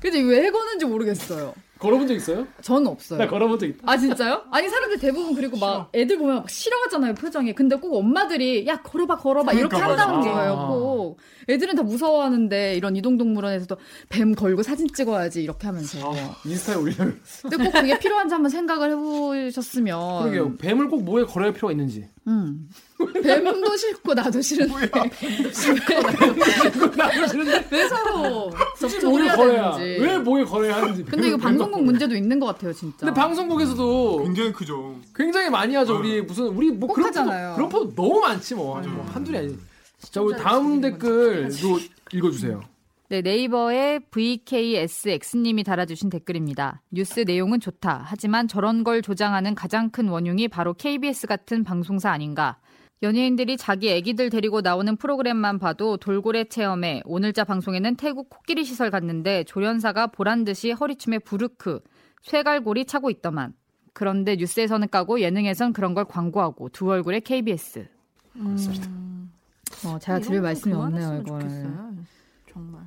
근데 0.00 0.20
왜 0.20 0.50
거는지 0.50 0.84
모르겠어요. 0.84 1.54
걸어본 1.80 2.08
적 2.08 2.14
있어요? 2.14 2.46
저는 2.60 2.88
없어요. 2.88 3.18
나 3.20 3.26
걸어본 3.28 3.58
적 3.58 3.66
있다. 3.66 3.78
아 3.86 3.96
진짜요? 3.96 4.42
아니 4.50 4.68
사람들 4.68 4.98
대부분 4.98 5.34
그리고 5.34 5.56
막 5.58 5.90
애들 5.94 6.18
보면 6.18 6.36
막 6.36 6.50
싫어하잖아요 6.50 7.14
표정이. 7.14 7.54
근데 7.54 7.76
꼭 7.76 7.96
엄마들이 7.96 8.66
야 8.66 8.80
걸어봐 8.82 9.16
걸어봐 9.18 9.52
이렇게 9.52 9.76
그러니까 9.76 9.90
한다는 10.04 10.18
맞아. 10.18 10.32
거예요. 10.32 10.66
꼭 10.68 10.97
애들은 11.48 11.74
다 11.76 11.82
무서워하는데 11.82 12.76
이런 12.76 12.96
이동동물원에서도 12.96 13.76
뱀 14.08 14.34
걸고 14.34 14.62
사진 14.62 14.86
찍어야지 14.92 15.42
이렇게 15.42 15.66
하면서. 15.66 16.14
인스타에 16.44 16.76
올려요. 16.76 17.12
근데 17.42 17.56
꼭 17.56 17.72
그게 17.72 17.98
필요한지 17.98 18.34
한번 18.34 18.50
생각을 18.50 18.90
해보셨으면. 18.92 20.22
그러게요. 20.22 20.56
뱀을 20.58 20.88
꼭 20.88 21.02
목에 21.04 21.24
걸어야 21.24 21.52
필요가 21.52 21.72
있는지. 21.72 22.08
음. 22.26 22.68
뱀도 23.22 23.76
싫고 23.76 24.12
나도 24.12 24.40
싫은데 24.42 24.74
왜, 27.34 27.64
왜 27.70 27.88
서로 27.88 28.50
굳이 28.76 28.96
목에 28.96 29.00
접촉을 29.00 29.22
해야 29.24 29.36
걸어야 29.36 29.76
되는지. 29.76 30.02
왜 30.02 30.18
목에 30.18 30.44
걸어야 30.44 30.76
하는지. 30.76 31.04
근데 31.04 31.28
이거 31.28 31.36
방송국. 31.36 31.82
문제도 31.84 32.14
있는 32.14 32.38
것 32.38 32.46
같아요 32.46 32.72
진짜. 32.72 33.06
근데 33.06 33.14
방송국에서도 33.14 34.24
굉장히 34.24 34.52
크죠. 34.52 34.96
굉장히 35.14 35.48
많이 35.48 35.74
하죠. 35.76 35.96
우리 35.98 36.20
무슨 36.20 36.48
우리 36.48 36.70
뭐꼭 36.70 36.96
그런 36.96 37.08
하잖아요. 37.08 37.54
포도, 37.54 37.68
그런 37.68 37.68
포도 37.68 37.94
너무 37.94 38.20
많지 38.20 38.54
뭐. 38.54 38.80
뭐 38.80 39.06
한둘이 39.12 39.38
아니지. 39.38 39.58
자, 39.98 40.22
우리 40.22 40.36
다음 40.36 40.80
댓글도 40.80 41.78
읽어주세요. 42.12 42.60
네, 43.10 43.22
네이버의 43.22 44.00
VKSX님이 44.10 45.64
달아주신 45.64 46.10
댓글입니다. 46.10 46.82
뉴스 46.90 47.20
내용은 47.20 47.58
좋다. 47.58 48.02
하지만 48.04 48.48
저런 48.48 48.84
걸 48.84 49.00
조장하는 49.00 49.54
가장 49.54 49.90
큰 49.90 50.08
원흉이 50.08 50.48
바로 50.48 50.74
KBS 50.74 51.26
같은 51.26 51.64
방송사 51.64 52.10
아닌가. 52.10 52.58
연예인들이 53.02 53.56
자기 53.56 53.90
애기들 53.90 54.28
데리고 54.28 54.60
나오는 54.60 54.94
프로그램만 54.96 55.58
봐도 55.58 55.96
돌고래 55.96 56.44
체험에 56.44 57.00
오늘자 57.04 57.44
방송에는 57.44 57.94
태국 57.96 58.28
코끼리 58.28 58.64
시설 58.64 58.90
갔는데 58.90 59.44
조련사가 59.44 60.08
보란 60.08 60.44
듯이 60.44 60.72
허리춤에 60.72 61.20
부르크, 61.20 61.80
쇠갈고리 62.22 62.84
차고 62.84 63.10
있더만. 63.10 63.54
그런데 63.94 64.36
뉴스에서는 64.36 64.88
까고 64.90 65.20
예능에선 65.20 65.72
그런 65.72 65.94
걸 65.94 66.04
광고하고 66.04 66.68
두 66.70 66.90
얼굴의 66.90 67.22
KBS. 67.22 67.86
어, 69.84 69.98
제가 69.98 70.18
드릴 70.20 70.40
말씀이 70.40 70.74
없네요, 70.74 71.22
이걸. 71.24 71.40
정말. 72.52 72.82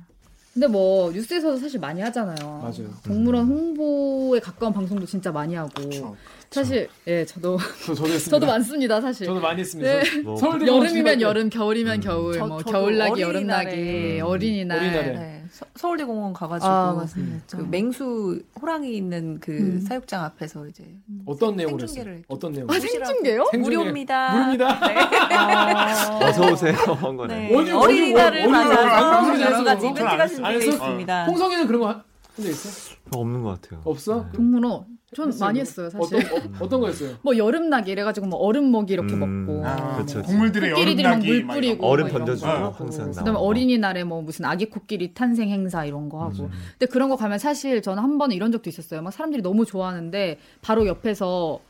근데 0.52 0.66
뭐 0.66 1.10
뉴스에서도 1.10 1.56
사실 1.58 1.80
많이 1.80 2.00
하잖아요. 2.02 2.36
맞아요. 2.58 2.90
동물원 3.04 3.46
홍보에 3.46 4.38
가까운 4.38 4.72
방송도 4.72 5.06
진짜 5.06 5.32
많이 5.32 5.54
하고. 5.54 5.70
그렇죠. 5.74 6.16
사실 6.52 6.88
예 7.06 7.24
저도 7.24 7.58
저, 7.86 7.94
저도. 7.94 8.18
저도 8.18 8.46
많습니다 8.46 9.00
사실. 9.00 9.26
저도 9.26 9.40
많이 9.40 9.60
했습니다. 9.60 9.90
네. 9.90 10.02
저- 10.04 10.22
뭐 10.22 10.66
여름이면 10.66 11.20
여름, 11.20 11.48
겨울이면 11.48 12.00
겨울, 12.00 12.34
저- 12.34 12.46
뭐 12.46 12.58
저도 12.58 12.70
겨울나기, 12.72 13.20
여름나기, 13.22 14.20
음. 14.20 14.20
어린이날. 14.24 14.78
어린이날에. 14.78 15.12
네. 15.12 15.44
서, 15.50 15.66
서울대 15.76 16.04
공원 16.04 16.32
가가지고 16.32 16.70
아, 16.70 16.92
맞습니다. 16.94 17.58
그 17.58 17.62
맹수 17.62 18.42
호랑이 18.60 18.96
있는 18.96 19.38
그 19.40 19.52
음. 19.52 19.80
사육장 19.80 20.24
앞에서 20.24 20.66
이제 20.66 20.84
어떤 21.26 21.56
내용으로 21.56 21.78
생중계를 21.86 22.12
했어요? 22.12 22.24
어떤 22.28 22.52
내용? 22.52 22.70
아 22.70 22.72
생중계요? 22.78 23.48
생중계. 23.52 23.58
무료입니다. 23.76 24.32
무료입니다. 24.32 24.80
네. 24.88 26.24
어서 26.26 26.50
오세요 26.52 26.72
한 26.74 27.16
거네. 27.16 27.48
네. 27.48 27.54
어디, 27.56 27.70
어린이날을 27.70 28.48
맞아서 28.48 29.40
여러 29.40 29.64
가지 29.64 29.86
어디, 29.86 30.02
어디, 30.02 30.34
준비되어 30.34 30.56
어디, 30.56 30.68
있습니다. 30.68 31.24
홍성이는 31.26 31.66
그런 31.66 31.80
거 31.80 31.86
한 31.88 32.02
적 32.34 32.46
있어? 32.48 32.94
없는 33.14 33.42
것 33.42 33.60
같아요. 33.60 33.82
없어? 33.84 34.22
네. 34.24 34.32
동물원 34.32 34.84
전 35.14 35.28
했어요, 35.28 35.46
많이? 35.46 35.60
했어요 35.60 35.90
사실. 35.90 36.16
어떤, 36.18 36.38
어, 36.38 36.50
어떤 36.60 36.80
거였어요? 36.80 37.16
뭐 37.22 37.36
여름나기 37.36 37.90
이래가지고 37.90 38.26
뭐 38.26 38.38
얼음 38.40 38.70
먹이 38.70 38.94
이렇게 38.94 39.14
음. 39.14 39.46
먹고. 39.46 39.66
아, 39.66 39.76
그렇죠, 39.76 39.94
뭐 39.94 39.96
그렇죠. 40.04 40.22
동물들의 40.22 40.70
코끼리들이 40.70 41.02
막 41.02 41.10
여름나기 41.10 41.32
물막 41.32 41.54
뿌리고. 41.54 41.86
얼음 41.86 42.08
던져주고 42.08 42.50
거. 42.50 42.68
항상 42.70 42.90
그다음에 43.10 43.14
나오는 43.16 43.32
거. 43.34 43.40
어린이날에 43.40 44.04
뭐 44.04 44.22
무슨 44.22 44.44
아기 44.46 44.66
코끼리 44.66 45.12
탄생 45.14 45.50
행사 45.50 45.84
이런 45.84 46.08
거 46.08 46.22
하고. 46.22 46.44
음. 46.44 46.50
근데 46.78 46.90
그런 46.90 47.08
거 47.10 47.16
가면 47.16 47.38
사실 47.38 47.82
저는 47.82 48.02
한 48.02 48.16
번은 48.18 48.34
이런 48.34 48.52
적도 48.52 48.70
있었어요. 48.70 49.02
막 49.02 49.10
사람들이 49.12 49.42
너무 49.42 49.66
좋아하는데 49.66 50.38
바로 50.62 50.86
옆에서 50.86 51.60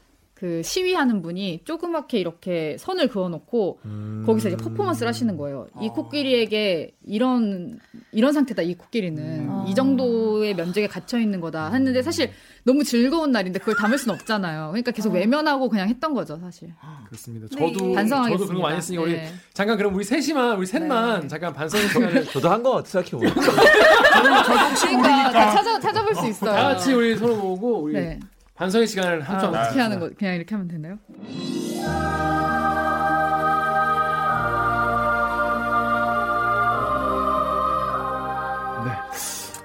그 0.42 0.60
시위하는 0.64 1.22
분이 1.22 1.60
조그맣게 1.64 2.18
이렇게 2.18 2.76
선을 2.80 3.06
그어놓고 3.06 3.78
음. 3.84 4.24
거기서 4.26 4.48
이제 4.48 4.56
퍼포먼스를 4.56 5.06
하시는 5.06 5.36
거예요. 5.36 5.68
이 5.80 5.88
코끼리에게 5.88 6.96
이런 7.06 7.78
이런 8.10 8.32
상태다. 8.32 8.62
이 8.62 8.74
코끼리는 8.74 9.22
음. 9.22 9.64
이 9.68 9.74
정도의 9.76 10.54
면적에 10.54 10.88
갇혀 10.88 11.20
있는 11.20 11.40
거다. 11.40 11.70
했는데 11.70 12.02
사실 12.02 12.32
너무 12.64 12.82
즐거운 12.82 13.30
날인데 13.30 13.60
그걸 13.60 13.76
담을 13.76 13.98
수는 13.98 14.16
없잖아요. 14.16 14.70
그러니까 14.70 14.90
계속 14.90 15.12
외면하고 15.12 15.68
그냥 15.68 15.88
했던 15.88 16.12
거죠, 16.12 16.36
사실. 16.40 16.72
그렇습니다. 17.06 17.46
네. 17.46 17.72
저도 17.72 17.92
반성하겠습니다. 17.92 18.38
저도 18.38 18.46
그런 18.48 18.60
거 18.60 18.66
많이 18.66 18.76
했으니까 18.78 19.02
우리 19.04 19.12
네. 19.12 19.32
잠깐 19.54 19.76
그럼 19.76 19.94
우리 19.94 20.02
셋이만 20.02 20.58
우리 20.58 20.66
셋만 20.66 21.20
네. 21.20 21.28
잠깐 21.28 21.52
반성 21.52 21.80
시간을 21.86 22.24
저도 22.34 22.50
한것 22.50 22.72
같아 22.78 22.88
생각해보면. 22.88 23.32
그러니까 23.32 25.30
다 25.30 25.50
찾아 25.52 25.78
찾아볼 25.78 26.16
수 26.16 26.26
있어요. 26.26 26.50
다 26.50 26.62
같이 26.64 26.92
우리 26.92 27.16
서로 27.16 27.36
보고 27.36 27.82
우리 27.82 27.92
네. 27.92 28.18
반성의 28.54 28.86
시간을 28.86 29.22
아, 29.22 29.24
한참 29.24 29.54
어떻게 29.54 29.80
하는 29.80 29.98
거? 29.98 30.10
그냥 30.16 30.34
이렇게 30.36 30.54
하면 30.54 30.68
되나요? 30.68 30.98
네. 38.84 38.90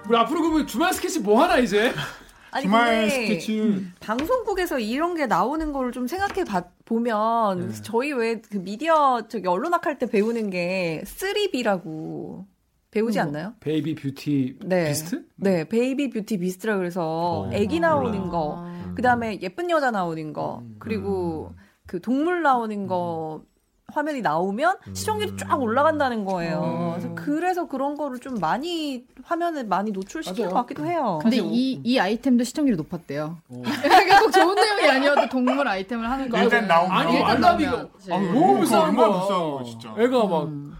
우리 0.07 0.17
앞으로 0.17 0.41
그러면 0.41 0.67
주말 0.67 0.93
스케치 0.93 1.19
뭐 1.19 1.41
하나 1.41 1.57
이제? 1.57 1.91
아니 2.51 2.63
주말 2.63 3.01
근데 3.01 3.09
스케치 3.09 3.85
방송국에서 3.99 4.79
이런 4.79 5.15
게 5.15 5.25
나오는 5.25 5.73
거를 5.73 5.91
좀 5.91 6.07
생각해 6.07 6.43
봐, 6.45 6.63
보면 6.85 7.73
저희 7.83 8.13
왜 8.13 8.41
그 8.49 8.57
미디어 8.57 9.27
저기 9.27 9.47
언론학 9.47 9.85
할 9.85 9.97
때 9.97 10.05
배우는 10.05 10.49
게 10.49 11.03
3B라고 11.05 12.45
배우지 12.91 13.19
않나요? 13.19 13.53
baby 13.59 13.95
beauty 13.95 14.59
네. 14.63 14.87
beast? 14.87 15.25
네, 15.35 15.67
baby 15.67 16.09
beauty 16.11 16.37
beast라 16.37 16.77
그래서 16.77 17.41
어, 17.41 17.49
애기 17.51 17.79
나오는 17.79 18.11
몰라요. 18.11 18.29
거, 18.31 18.63
음. 18.65 18.76
그다음에 18.97 19.39
예쁜 19.41 19.69
여자 19.69 19.91
나오는 19.91 20.33
거, 20.33 20.63
그리고 20.79 21.53
그 21.85 22.01
동물 22.01 22.41
나오는 22.41 22.87
거 22.87 23.43
화면이 23.89 24.21
나오면 24.21 24.77
시청률이 24.91 25.37
쫙 25.37 25.61
올라간다는 25.61 26.25
거예요. 26.25 26.95
그래서 26.97 27.15
그래서 27.15 27.67
그런 27.67 27.95
거를 27.95 28.19
좀 28.19 28.35
많이 28.35 29.05
화면에 29.23 29.63
많이 29.63 29.91
노출시키는 29.91 30.49
맞아요. 30.49 30.53
것 30.53 30.61
같기도 30.61 30.85
해요. 30.87 31.19
근데 31.21 31.37
이, 31.37 31.79
이 31.83 31.99
아이템도 31.99 32.43
시청률이 32.43 32.75
높았대요. 32.75 33.37
어. 33.47 33.61
그러니까 33.83 34.19
꼭 34.19 34.31
좋은 34.31 34.55
내용이 34.55 34.89
아니어도 34.89 35.29
동물 35.29 35.65
아이템을 35.67 36.09
하는 36.09 36.27
거. 36.27 36.37
일단 36.41 36.69
아니 36.69 37.13
일단 37.13 37.29
왈라비가 37.43 37.71
나오면 37.71 37.89
이제. 37.99 38.13
아, 38.13 38.17
너무 38.19 38.59
비싼 38.61 38.81
얼마나 38.81 39.07
거야. 39.09 39.21
비싼 39.21 39.37
거야, 39.39 39.63
진짜. 39.63 39.95
애가 39.97 40.25
막 40.25 40.43
음. 40.47 40.75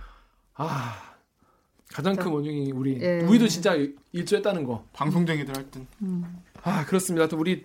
아. 0.56 1.04
가장 1.94 2.16
큰 2.16 2.32
원흉이 2.32 2.72
우리 2.74 3.00
예. 3.02 3.22
우리도 3.22 3.48
진짜 3.48 3.74
일조했다는 4.12 4.66
거. 4.66 4.84
방송쟁이들 4.94 5.56
할 5.56 5.64
땐. 5.72 5.88
아 6.64 6.86
그렇습니다. 6.86 7.28
또 7.28 7.38
우리 7.38 7.64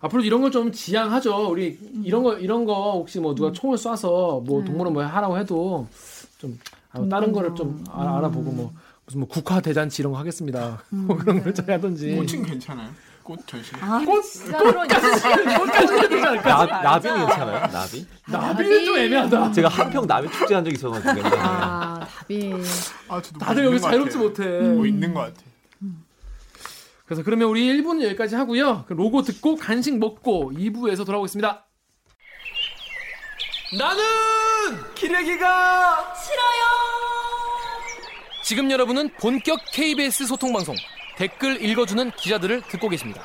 앞으로 0.00 0.22
이런 0.22 0.40
걸 0.40 0.50
좀 0.50 0.72
지양하죠. 0.72 1.48
우리 1.50 1.78
이런 2.02 2.22
거 2.22 2.34
이런 2.38 2.64
거 2.64 2.92
혹시 2.92 3.20
뭐 3.20 3.34
누가 3.34 3.52
총을 3.52 3.76
쏴서 3.76 4.44
뭐 4.44 4.64
동물원 4.64 4.92
뭐 4.94 5.04
하라고 5.04 5.38
해도 5.38 5.86
좀 6.38 6.58
아, 6.92 7.06
다른 7.08 7.32
거를 7.32 7.54
좀 7.54 7.84
아, 7.90 8.16
알아보고 8.18 8.50
뭐 8.50 8.72
무슨 9.06 9.20
뭐 9.20 9.28
국화 9.28 9.60
대잔치 9.60 10.02
이런 10.02 10.12
거 10.12 10.18
하겠습니다. 10.18 10.82
뭐 10.90 11.16
그런 11.16 11.42
걸잘 11.42 11.70
하든지. 11.70 12.16
꽃은 12.16 12.44
괜찮아요. 12.44 12.88
꽃 13.22 13.38
전시. 13.46 13.70
아, 13.80 13.98
꽃 14.04 14.22
꽃까지 14.22 15.92
해야 15.92 16.08
되지 16.08 16.26
않을까? 16.26 16.66
나, 16.66 16.82
나비는 16.82 17.26
괜찮아요? 17.26 17.66
나비? 17.70 18.06
나비는 18.26 18.84
좀 18.86 18.96
애매하다. 18.98 19.52
제가 19.52 19.68
한평 19.68 20.06
나비 20.06 20.28
축제 20.32 20.54
한 20.54 20.64
적 20.64 20.72
있어가지고. 20.72 21.28
아, 21.38 22.00
답이. 22.00 22.52
아, 23.08 23.20
저도 23.20 23.38
뭐 23.38 23.46
다들 23.46 23.64
여기서 23.66 23.84
것 23.84 23.90
자유롭지. 23.90 24.18
못해. 24.18 24.44
뭐 24.60 24.86
있는 24.86 25.12
것 25.14 25.20
같아. 25.20 25.42
그래서 27.10 27.24
그러면 27.24 27.48
우리 27.48 27.66
1부는 27.66 28.04
여기까지 28.04 28.36
하고요. 28.36 28.84
그 28.86 28.92
로고 28.92 29.22
듣고 29.22 29.56
간식 29.56 29.98
먹고 29.98 30.52
2부에서 30.52 31.04
돌아오겠습니다. 31.04 31.66
나는 33.76 34.04
기레기가 34.94 36.14
싫어요. 36.14 36.60
지금 38.44 38.70
여러분은 38.70 39.08
본격 39.14 39.58
KBS 39.72 40.26
소통 40.26 40.52
방송 40.52 40.76
댓글 41.16 41.60
읽어주는 41.60 42.12
기자들을 42.12 42.62
듣고 42.68 42.88
계십니다. 42.88 43.24